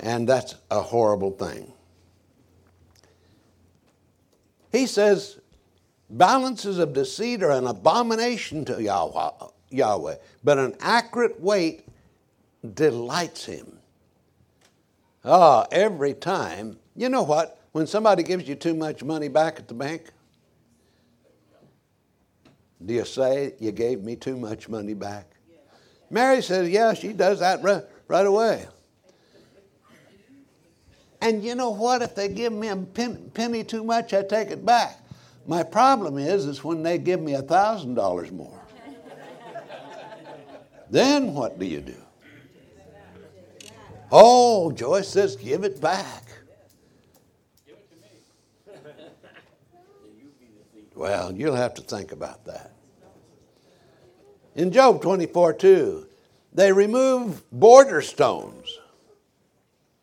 And 0.00 0.28
that's 0.28 0.56
a 0.70 0.80
horrible 0.80 1.30
thing. 1.30 1.72
He 4.72 4.86
says, 4.86 5.38
balances 6.10 6.78
of 6.78 6.92
deceit 6.92 7.42
are 7.42 7.52
an 7.52 7.66
abomination 7.66 8.64
to 8.64 8.82
Yahweh, 8.82 10.16
but 10.42 10.58
an 10.58 10.74
accurate 10.80 11.40
weight 11.40 11.86
delights 12.74 13.44
him. 13.44 13.73
Ah, 15.24 15.66
every 15.70 16.14
time. 16.14 16.78
You 16.94 17.08
know 17.08 17.22
what? 17.22 17.60
When 17.72 17.86
somebody 17.86 18.22
gives 18.22 18.46
you 18.46 18.54
too 18.54 18.74
much 18.74 19.02
money 19.02 19.28
back 19.28 19.58
at 19.58 19.68
the 19.68 19.74
bank, 19.74 20.10
do 22.84 22.94
you 22.94 23.04
say, 23.04 23.54
You 23.58 23.72
gave 23.72 24.02
me 24.02 24.16
too 24.16 24.36
much 24.36 24.68
money 24.68 24.94
back? 24.94 25.26
Mary 26.10 26.42
says, 26.42 26.68
Yeah, 26.68 26.92
she 26.94 27.12
does 27.12 27.40
that 27.40 27.62
right, 27.62 27.82
right 28.06 28.26
away. 28.26 28.66
And 31.20 31.42
you 31.42 31.54
know 31.54 31.70
what? 31.70 32.02
If 32.02 32.14
they 32.14 32.28
give 32.28 32.52
me 32.52 32.68
a 32.68 32.76
penny 32.76 33.64
too 33.64 33.82
much, 33.82 34.12
I 34.12 34.22
take 34.22 34.50
it 34.50 34.64
back. 34.64 35.00
My 35.46 35.62
problem 35.62 36.18
is, 36.18 36.44
is 36.44 36.62
when 36.62 36.82
they 36.82 36.98
give 36.98 37.20
me 37.20 37.34
a 37.34 37.42
thousand 37.42 37.94
dollars 37.94 38.30
more. 38.30 38.60
then 40.90 41.32
what 41.32 41.58
do 41.58 41.64
you 41.64 41.80
do? 41.80 42.03
Oh, 44.16 44.70
Joyce 44.70 45.08
says, 45.08 45.34
give 45.34 45.64
it 45.64 45.80
back. 45.80 46.22
Well, 50.94 51.32
you'll 51.32 51.56
have 51.56 51.74
to 51.74 51.82
think 51.82 52.12
about 52.12 52.44
that. 52.44 52.76
In 54.54 54.70
Job 54.70 55.02
24 55.02 55.54
2, 55.54 56.06
they 56.52 56.70
remove 56.70 57.42
border 57.50 58.00
stones. 58.00 58.78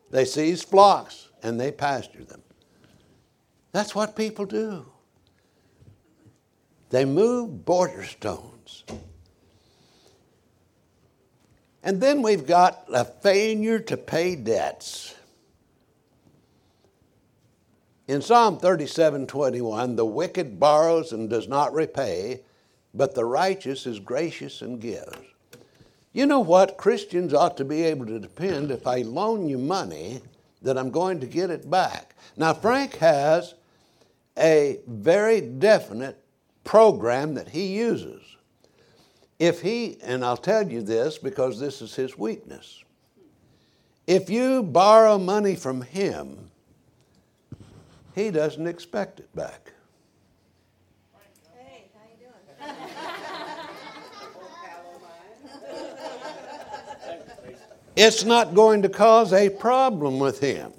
They 0.09 0.25
seize 0.25 0.61
flocks 0.61 1.29
and 1.41 1.57
they 1.57 1.71
pasture 1.71 2.25
them. 2.25 2.41
That's 3.71 3.95
what 3.95 4.17
people 4.17 4.45
do. 4.45 4.87
They 6.89 7.05
move 7.05 7.63
border 7.63 8.03
stones. 8.03 8.83
And 11.83 11.99
then 11.99 12.21
we've 12.21 12.45
got 12.45 12.85
a 12.93 13.05
failure 13.05 13.79
to 13.79 13.97
pay 13.97 14.35
debts. 14.35 15.15
In 18.07 18.21
Psalm 18.21 18.59
37 18.59 19.27
21, 19.27 19.95
the 19.95 20.05
wicked 20.05 20.59
borrows 20.59 21.11
and 21.11 21.29
does 21.29 21.47
not 21.47 21.73
repay, 21.73 22.41
but 22.93 23.15
the 23.15 23.25
righteous 23.25 23.85
is 23.85 23.99
gracious 23.99 24.61
and 24.61 24.81
gives. 24.81 25.17
You 26.13 26.25
know 26.25 26.41
what? 26.41 26.77
Christians 26.77 27.33
ought 27.33 27.55
to 27.57 27.65
be 27.65 27.83
able 27.83 28.05
to 28.07 28.19
depend 28.19 28.69
if 28.69 28.85
I 28.85 28.97
loan 29.03 29.47
you 29.47 29.57
money 29.57 30.21
that 30.61 30.77
I'm 30.77 30.91
going 30.91 31.19
to 31.21 31.25
get 31.25 31.49
it 31.49 31.69
back. 31.69 32.15
Now, 32.35 32.53
Frank 32.53 32.95
has 32.97 33.55
a 34.37 34.79
very 34.87 35.41
definite 35.41 36.21
program 36.63 37.33
that 37.35 37.49
he 37.49 37.67
uses. 37.77 38.21
If 39.41 39.59
he, 39.63 39.97
and 40.03 40.23
I'll 40.23 40.37
tell 40.37 40.69
you 40.69 40.83
this 40.83 41.17
because 41.17 41.59
this 41.59 41.81
is 41.81 41.95
his 41.95 42.15
weakness, 42.15 42.83
if 44.05 44.29
you 44.29 44.61
borrow 44.61 45.17
money 45.17 45.55
from 45.55 45.81
him, 45.81 46.51
he 48.13 48.29
doesn't 48.29 48.67
expect 48.67 49.19
it 49.19 49.35
back. 49.35 49.73
Hey, 51.57 51.89
how 51.95 52.01
you 52.11 52.27
doing? 52.27 52.75
It's 57.95 58.23
not 58.23 58.53
going 58.53 58.83
to 58.83 58.89
cause 58.89 59.33
a 59.33 59.49
problem 59.49 60.19
with 60.19 60.39
him. 60.39 60.71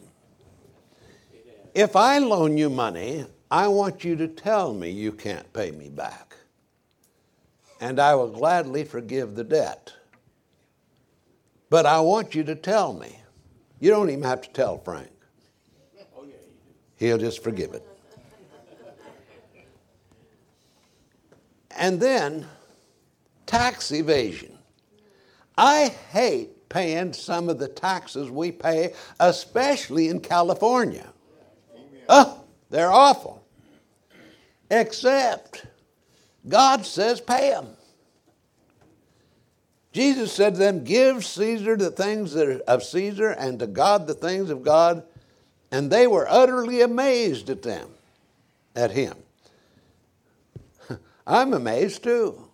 If 1.75 1.97
I 1.97 2.19
loan 2.19 2.57
you 2.57 2.71
money, 2.71 3.27
I 3.51 3.67
want 3.67 4.05
you 4.05 4.15
to 4.15 4.29
tell 4.29 4.73
me 4.73 4.89
you 4.89 5.11
can't 5.11 5.53
pay 5.53 5.73
me 5.73 5.89
back. 5.89 6.32
And 7.83 7.99
I 7.99 8.15
will 8.15 8.31
gladly 8.31 8.85
forgive 8.85 9.35
the 9.35 9.43
debt. 9.43 9.93
But 11.69 11.85
I 11.85 11.99
want 11.99 12.33
you 12.33 12.45
to 12.45 12.55
tell 12.55 12.93
me. 12.93 13.19
You 13.81 13.91
don't 13.91 14.09
even 14.09 14.23
have 14.23 14.41
to 14.43 14.51
tell 14.51 14.79
Frank. 14.79 15.11
He'll 16.95 17.19
just 17.19 17.43
forgive 17.43 17.75
it. 17.75 17.85
And 21.77 21.99
then 21.99 22.47
tax 23.47 23.91
evasion. 23.91 24.57
I 25.59 25.89
hate 26.13 26.69
paying 26.69 27.13
some 27.13 27.49
of 27.49 27.59
the 27.59 27.67
taxes 27.67 28.31
we 28.31 28.53
pay, 28.53 28.95
especially 29.19 30.07
in 30.09 30.21
California. 30.21 31.13
Oh, 32.09 32.45
they're 32.71 32.93
awful. 32.93 33.45
Except 34.71 35.67
God 36.49 36.85
says 36.85 37.21
pay 37.21 37.51
them. 37.51 37.69
Jesus 39.93 40.33
said 40.33 40.55
to 40.55 40.59
them, 40.59 40.85
Give 40.85 41.25
Caesar 41.25 41.77
the 41.77 41.91
things 41.91 42.33
that 42.33 42.49
are 42.49 42.59
of 42.61 42.83
Caesar 42.83 43.31
and 43.31 43.59
to 43.59 43.67
God 43.67 44.07
the 44.07 44.15
things 44.15 44.51
of 44.51 44.63
God. 44.63 45.05
And 45.71 45.91
they 45.91 46.07
were 46.07 46.27
utterly 46.29 46.81
amazed 46.83 47.51
at 47.51 47.63
them, 47.63 47.89
at 48.75 48.91
him. 48.91 49.17
I'm 51.27 51.55
amazed 51.55 52.03
too. 52.03 52.49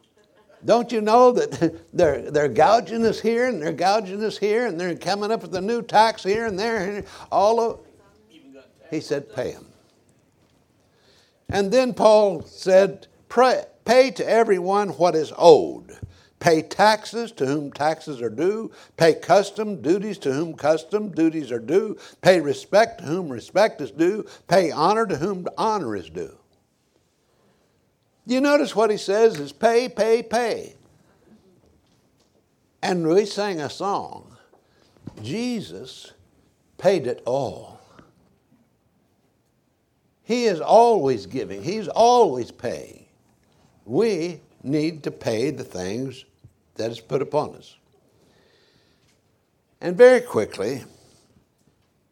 Don't 0.65 0.91
you 0.91 1.01
know 1.01 1.33
that 1.33 1.81
they're, 1.93 2.31
they're 2.31 2.49
gouging 2.49 3.07
us 3.07 3.21
here 3.21 3.47
and 3.47 3.63
they're 3.63 3.73
gouging 3.73 4.23
us 4.25 4.37
here 4.37 4.67
and 4.67 4.79
they're 4.79 4.97
coming 4.97 5.31
up 5.31 5.43
with 5.43 5.55
a 5.55 5.61
new 5.61 5.83
tax 5.83 6.25
here 6.25 6.47
and 6.47 6.59
there 6.59 6.79
and 6.79 7.07
all 7.31 7.61
of 7.61 7.81
He 8.91 9.01
said, 9.01 9.33
pay 9.35 9.53
them. 9.53 9.67
And 11.49 11.73
then 11.73 11.95
Paul 11.95 12.43
said, 12.43 13.07
pray, 13.29 13.65
pay 13.89 14.11
to 14.11 14.29
everyone 14.29 14.91
what 14.91 15.15
is 15.15 15.33
owed. 15.39 15.99
Pay 16.41 16.61
taxes 16.61 17.33
to 17.33 17.47
whom 17.47 17.73
taxes 17.73 18.21
are 18.21 18.29
due. 18.29 18.71
Pay 18.99 19.15
custom 19.15 19.81
duties 19.81 20.19
to 20.19 20.33
whom 20.33 20.55
custom 20.55 21.09
duties 21.09 21.51
are 21.51 21.59
due. 21.59 21.97
Pay 22.21 22.41
respect 22.41 22.99
to 22.99 23.07
whom 23.07 23.31
respect 23.31 23.81
is 23.81 23.91
due. 23.91 24.27
Pay 24.47 24.71
honor 24.71 25.07
to 25.07 25.17
whom 25.17 25.47
honor 25.57 25.97
is 25.97 26.11
due. 26.11 26.37
You 28.27 28.43
notice 28.43 28.77
what 28.77 28.91
he 28.91 28.99
says 28.99 29.41
is 29.41 29.53
pay, 29.53 29.89
pay, 29.89 30.23
pay. 30.23 30.75
And 32.83 33.09
we 33.09 33.25
sang 33.25 33.59
a 33.59 33.71
song. 33.71 34.37
Jesus 35.23 36.13
paid 36.77 37.07
it 37.07 37.23
all. 37.25 37.81
He 40.25 40.45
is 40.45 40.61
always 40.61 41.25
giving, 41.25 41.63
He's 41.63 41.89
always 41.89 42.51
paying. 42.51 43.08
We 43.89 44.43
need 44.63 45.03
to 45.05 45.11
pay 45.11 45.51
the 45.51 45.65
things 45.65 46.27
that 46.75 46.91
is 46.91 47.01
put 47.01 47.23
upon 47.23 47.55
us. 47.55 47.75
And 49.81 49.97
very 49.97 50.21
quickly, 50.21 50.85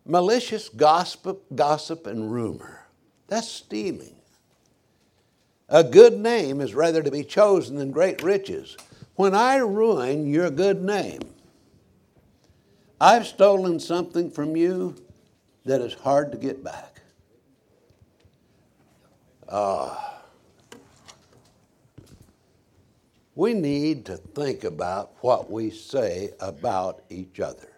malicious 0.07 0.71
gossip, 0.71 1.45
gossip 1.55 2.07
and 2.07 2.33
rumor. 2.33 2.87
That's 3.29 3.49
stealing. 3.49 4.15
A 5.69 5.85
good 5.85 6.19
name 6.19 6.63
is 6.63 6.75
rather 6.75 7.03
to 7.03 7.11
be 7.11 7.25
chosen 7.25 7.77
than 7.77 7.91
great 7.91 8.23
riches. 8.23 8.79
When 9.17 9.35
I 9.35 9.57
ruin 9.57 10.27
your 10.27 10.49
good 10.49 10.83
name, 10.83 11.21
I've 12.99 13.27
stolen 13.27 13.81
something 13.81 14.31
from 14.31 14.57
you 14.57 14.95
that 15.67 15.83
is 15.83 15.93
hard 15.93 16.33
to 16.33 16.39
get 16.39 16.65
back. 16.65 17.03
Ah. 19.47 20.16
We 23.37 23.53
need 23.53 24.07
to 24.07 24.17
think 24.17 24.65
about 24.65 25.13
what 25.21 25.51
we 25.51 25.71
say 25.71 26.31
about 26.41 27.03
each 27.11 27.39
other. 27.39 27.69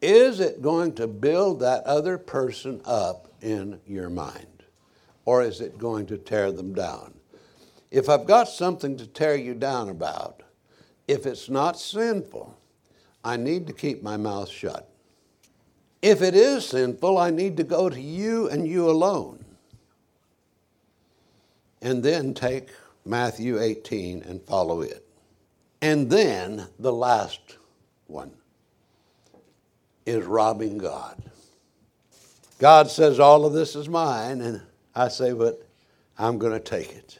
Is 0.00 0.40
it 0.40 0.62
going 0.62 0.94
to 0.94 1.06
build 1.06 1.60
that 1.60 1.84
other 1.84 2.16
person 2.16 2.80
up 2.86 3.28
in 3.42 3.80
your 3.86 4.08
mind? 4.08 4.46
Or 5.24 5.42
is 5.42 5.60
it 5.60 5.76
going 5.76 6.06
to 6.06 6.16
tear 6.16 6.52
them 6.52 6.72
down? 6.72 7.14
If 7.90 8.08
I've 8.08 8.26
got 8.26 8.48
something 8.48 8.96
to 8.96 9.06
tear 9.06 9.34
you 9.34 9.54
down 9.54 9.88
about, 9.88 10.44
if 11.08 11.26
it's 11.26 11.50
not 11.50 11.78
sinful, 11.78 12.56
I 13.24 13.36
need 13.36 13.66
to 13.66 13.72
keep 13.72 14.02
my 14.02 14.16
mouth 14.16 14.48
shut. 14.48 14.88
If 16.00 16.22
it 16.22 16.34
is 16.34 16.64
sinful, 16.66 17.18
I 17.18 17.30
need 17.30 17.56
to 17.56 17.64
go 17.64 17.90
to 17.90 18.00
you 18.00 18.48
and 18.48 18.66
you 18.66 18.88
alone. 18.88 19.44
And 21.82 22.02
then 22.02 22.32
take 22.32 22.68
Matthew 23.04 23.60
18 23.60 24.22
and 24.22 24.42
follow 24.42 24.82
it. 24.82 25.04
And 25.82 26.10
then 26.10 26.66
the 26.78 26.92
last 26.92 27.56
one 28.06 28.32
is 30.04 30.24
robbing 30.24 30.78
God. 30.78 31.22
God 32.58 32.90
says, 32.90 33.18
All 33.18 33.46
of 33.46 33.52
this 33.52 33.74
is 33.74 33.88
mine, 33.88 34.40
and 34.42 34.60
I 34.94 35.08
say, 35.08 35.32
But 35.32 35.66
I'm 36.18 36.38
going 36.38 36.52
to 36.52 36.60
take 36.60 36.92
it. 36.92 37.18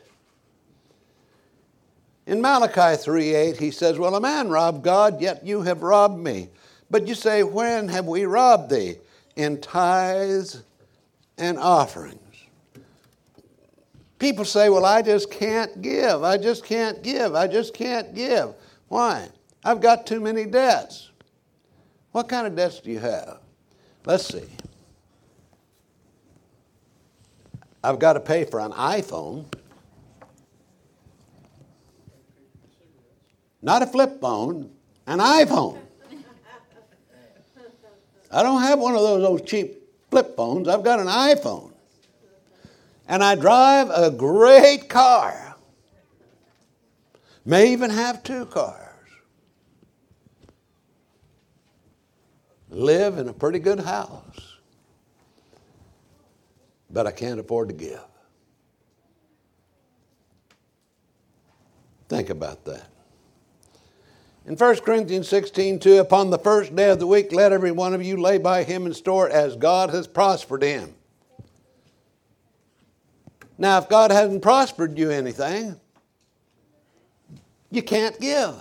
In 2.27 2.41
Malachi 2.41 2.97
3 3.03 3.35
8, 3.35 3.57
he 3.57 3.71
says, 3.71 3.99
Well, 3.99 4.15
a 4.15 4.21
man 4.21 4.51
robbed 4.51 4.85
God, 4.85 5.21
yet 5.21 5.45
you 5.45 5.63
have 5.63 5.83
robbed 5.83 6.19
me. 6.19 6.51
But 6.91 7.09
you 7.09 7.15
say, 7.15 7.43
When 7.43 7.89
have 7.89 8.07
we 8.07 8.27
robbed 8.27 8.71
thee? 8.71 8.97
In 9.37 9.61
tithes 9.61 10.63
and 11.39 11.59
offerings. 11.59 12.30
People 14.21 14.45
say, 14.45 14.69
Well, 14.69 14.85
I 14.85 15.03
just 15.03 15.31
can't 15.31 15.83
give. 15.83 16.23
I 16.23 16.37
just 16.37 16.65
can't 16.65 17.03
give. 17.03 17.35
I 17.35 17.49
just 17.49 17.75
can't 17.75 18.15
give. 18.15 18.55
Why? 18.87 19.29
I've 19.65 19.81
got 19.81 20.07
too 20.07 20.21
many 20.21 20.45
debts. 20.45 21.11
What 22.13 22.29
kind 22.29 22.47
of 22.47 22.55
debts 22.55 22.81
do 22.81 22.91
you 22.91 22.99
have? 22.99 23.39
Let's 24.05 24.27
see. 24.27 24.47
I've 27.83 27.99
got 27.99 28.13
to 28.13 28.21
pay 28.21 28.45
for 28.45 28.61
an 28.61 28.73
iPhone, 28.73 29.47
not 33.63 33.81
a 33.81 33.87
flip 33.87 34.21
phone, 34.21 34.71
an 35.07 35.19
iPhone. 35.19 35.79
I 38.31 38.43
don't 38.43 38.61
have 38.61 38.79
one 38.79 38.95
of 38.95 39.01
those 39.01 39.25
old 39.25 39.47
cheap 39.47 39.83
flip 40.11 40.37
phones, 40.37 40.69
I've 40.69 40.85
got 40.85 41.01
an 41.01 41.07
iPhone 41.07 41.70
and 43.11 43.25
I 43.25 43.35
drive 43.35 43.91
a 43.91 44.09
great 44.09 44.89
car. 44.89 45.57
May 47.45 47.73
even 47.73 47.91
have 47.91 48.23
two 48.23 48.47
cars. 48.47 48.87
Live 52.69 53.19
in 53.19 53.29
a 53.29 53.33
pretty 53.33 53.59
good 53.59 53.81
house. 53.81 54.59
But 56.89 57.09
I 57.09 57.11
can't 57.11 57.41
afford 57.41 57.71
to 57.71 57.75
give. 57.75 58.01
Think 62.09 62.31
about 62.31 62.65
that. 62.67 62.87
In 64.47 64.55
1 64.55 64.77
Corinthians 64.83 65.29
16, 65.29 65.81
2, 65.81 65.99
upon 65.99 66.31
the 66.31 66.39
first 66.39 66.77
day 66.77 66.91
of 66.91 67.01
the 67.01 67.09
week, 67.09 67.33
let 67.33 67.53
every 67.53 67.73
one 67.73 67.93
of 67.93 68.05
you 68.05 68.17
lay 68.17 68.39
by 68.39 68.63
him 68.63 68.87
and 68.87 68.95
store 68.95 69.29
as 69.29 69.57
God 69.57 69.91
has 69.91 70.07
prospered 70.07 70.63
him. 70.63 70.95
Now, 73.61 73.77
if 73.77 73.91
God 73.91 74.11
hasn't 74.11 74.41
prospered 74.41 74.99
you 74.99 75.11
anything, 75.11 75.79
you 77.71 77.83
can't 77.83 78.19
give. 78.19 78.55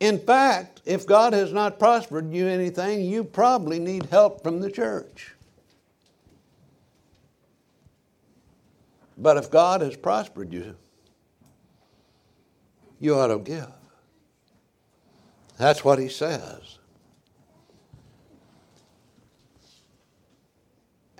In 0.00 0.18
fact, 0.18 0.82
if 0.84 1.06
God 1.06 1.32
has 1.34 1.52
not 1.52 1.78
prospered 1.78 2.32
you 2.32 2.48
anything, 2.48 3.02
you 3.02 3.22
probably 3.22 3.78
need 3.78 4.06
help 4.06 4.42
from 4.42 4.60
the 4.60 4.72
church. 4.72 5.36
But 9.16 9.36
if 9.36 9.48
God 9.48 9.80
has 9.80 9.96
prospered 9.96 10.52
you, 10.52 10.74
you 12.98 13.14
ought 13.14 13.28
to 13.28 13.38
give. 13.38 13.70
That's 15.58 15.84
what 15.84 16.00
he 16.00 16.08
says. 16.08 16.78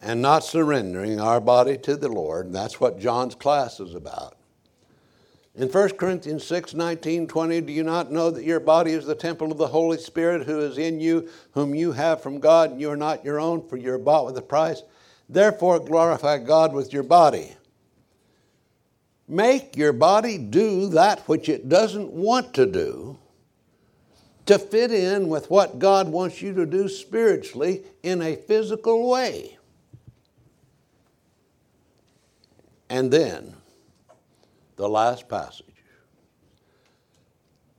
And 0.05 0.21
not 0.21 0.45
surrendering 0.45 1.19
our 1.19 1.41
body 1.41 1.79
to 1.79 1.97
the 1.97 2.09
Lord. 2.09 2.53
That's 2.53 2.79
what 2.79 3.01
John's 3.01 3.35
class 3.35 3.81
is 3.81 3.95
about. 3.95 4.37
In 5.57 5.69
1 5.69 5.91
Corinthians 5.91 6.47
6 6.47 6.75
19, 6.75 7.27
20, 7.27 7.61
do 7.63 7.73
you 7.73 7.83
not 7.83 8.13
know 8.13 8.31
that 8.31 8.45
your 8.45 8.61
body 8.61 8.91
is 8.91 9.07
the 9.07 9.15
temple 9.15 9.51
of 9.51 9.57
the 9.57 9.69
Holy 9.69 9.97
Spirit 9.97 10.47
who 10.47 10.61
is 10.61 10.77
in 10.77 11.01
you, 11.01 11.29
whom 11.53 11.75
you 11.75 11.93
have 11.93 12.23
from 12.23 12.39
God, 12.39 12.73
and 12.73 12.81
you 12.81 12.91
are 12.91 12.97
not 12.97 13.25
your 13.25 13.41
own, 13.41 13.67
for 13.67 13.77
you 13.77 13.93
are 13.93 13.99
bought 13.99 14.27
with 14.27 14.37
a 14.37 14.43
price? 14.43 14.83
Therefore, 15.29 15.79
glorify 15.79 16.39
God 16.39 16.75
with 16.75 16.93
your 16.93 17.03
body. 17.03 17.57
Make 19.27 19.75
your 19.75 19.95
body 19.95 20.37
do 20.37 20.89
that 20.89 21.21
which 21.21 21.49
it 21.49 21.71
doesn't 21.71 22.11
want 22.11 22.53
to 22.55 22.67
do 22.67 23.17
to 24.45 24.59
fit 24.59 24.93
in 24.93 25.29
with 25.29 25.49
what 25.49 25.79
God 25.79 26.09
wants 26.09 26.43
you 26.43 26.53
to 26.55 26.67
do 26.67 26.89
spiritually 26.89 27.85
in 28.03 28.21
a 28.21 28.37
physical 28.37 29.09
way. 29.09 29.57
And 32.95 33.11
then, 33.11 33.57
the 34.77 34.89
last 34.89 35.29
passage. 35.29 35.67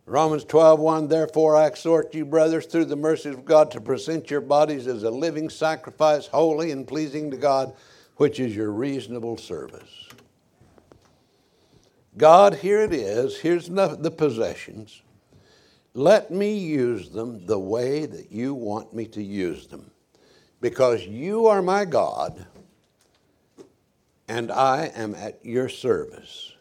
Romans 0.05 0.43
12, 0.43 0.77
1, 0.77 1.07
Therefore 1.07 1.55
I 1.55 1.67
exhort 1.67 2.13
you, 2.13 2.25
brothers, 2.25 2.65
through 2.65 2.83
the 2.83 2.97
mercies 2.97 3.33
of 3.33 3.45
God, 3.45 3.71
to 3.71 3.79
present 3.79 4.29
your 4.29 4.41
bodies 4.41 4.87
as 4.87 5.03
a 5.03 5.09
living 5.09 5.49
sacrifice, 5.49 6.27
holy 6.27 6.71
and 6.71 6.85
pleasing 6.85 7.31
to 7.31 7.37
God, 7.37 7.73
which 8.17 8.41
is 8.41 8.53
your 8.53 8.71
reasonable 8.71 9.37
service. 9.37 10.09
God, 12.17 12.55
here 12.55 12.81
it 12.81 12.93
is. 12.93 13.39
Here's 13.39 13.69
the 13.69 14.13
possessions. 14.17 15.01
Let 15.93 16.29
me 16.29 16.57
use 16.57 17.07
them 17.07 17.45
the 17.45 17.57
way 17.57 18.05
that 18.05 18.33
you 18.33 18.53
want 18.53 18.93
me 18.93 19.05
to 19.05 19.23
use 19.23 19.67
them. 19.67 19.91
Because 20.59 21.07
you 21.07 21.47
are 21.47 21.61
my 21.61 21.85
God, 21.85 22.45
and 24.27 24.51
I 24.51 24.91
am 24.95 25.15
at 25.15 25.45
your 25.45 25.69
service. 25.69 26.53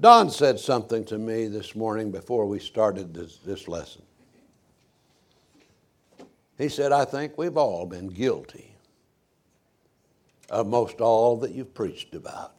Don 0.00 0.30
said 0.30 0.60
something 0.60 1.04
to 1.06 1.18
me 1.18 1.48
this 1.48 1.74
morning 1.74 2.12
before 2.12 2.46
we 2.46 2.60
started 2.60 3.12
this, 3.12 3.38
this 3.38 3.66
lesson. 3.66 4.02
He 6.56 6.68
said, 6.68 6.92
I 6.92 7.04
think 7.04 7.36
we've 7.36 7.56
all 7.56 7.86
been 7.86 8.08
guilty 8.08 8.74
of 10.50 10.66
most 10.66 11.00
all 11.00 11.36
that 11.38 11.52
you've 11.52 11.74
preached 11.74 12.14
about. 12.14 12.54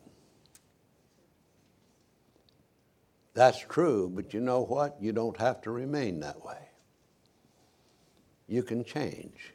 That's 3.34 3.60
true, 3.60 4.12
but 4.14 4.34
you 4.34 4.42
know 4.42 4.62
what? 4.64 4.98
You 5.00 5.14
don't 5.14 5.38
have 5.38 5.62
to 5.62 5.72
remain 5.72 6.20
that 6.20 6.44
way. 6.44 6.58
You 8.48 8.64
can 8.64 8.84
change. 8.84 9.54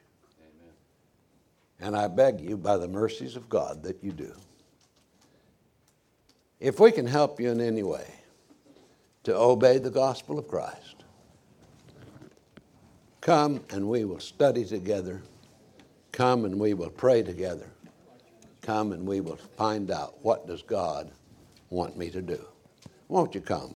And 1.80 1.96
I 1.96 2.08
beg 2.08 2.40
you, 2.40 2.56
by 2.56 2.76
the 2.76 2.88
mercies 2.88 3.36
of 3.36 3.48
God, 3.48 3.82
that 3.82 4.02
you 4.02 4.12
do. 4.12 4.32
If 6.60 6.80
we 6.80 6.92
can 6.92 7.06
help 7.06 7.40
you 7.40 7.50
in 7.50 7.60
any 7.60 7.82
way 7.82 8.06
to 9.24 9.36
obey 9.36 9.78
the 9.78 9.90
gospel 9.90 10.38
of 10.38 10.48
Christ, 10.48 11.04
come 13.20 13.60
and 13.70 13.88
we 13.88 14.04
will 14.04 14.20
study 14.20 14.64
together. 14.64 15.22
Come 16.12 16.44
and 16.44 16.58
we 16.58 16.74
will 16.74 16.90
pray 16.90 17.22
together. 17.22 17.68
Come 18.62 18.92
and 18.92 19.06
we 19.06 19.20
will 19.20 19.36
find 19.36 19.90
out 19.90 20.14
what 20.22 20.46
does 20.46 20.62
God 20.62 21.10
want 21.70 21.96
me 21.96 22.08
to 22.10 22.22
do. 22.22 22.42
Won't 23.08 23.34
you 23.34 23.40
come? 23.40 23.72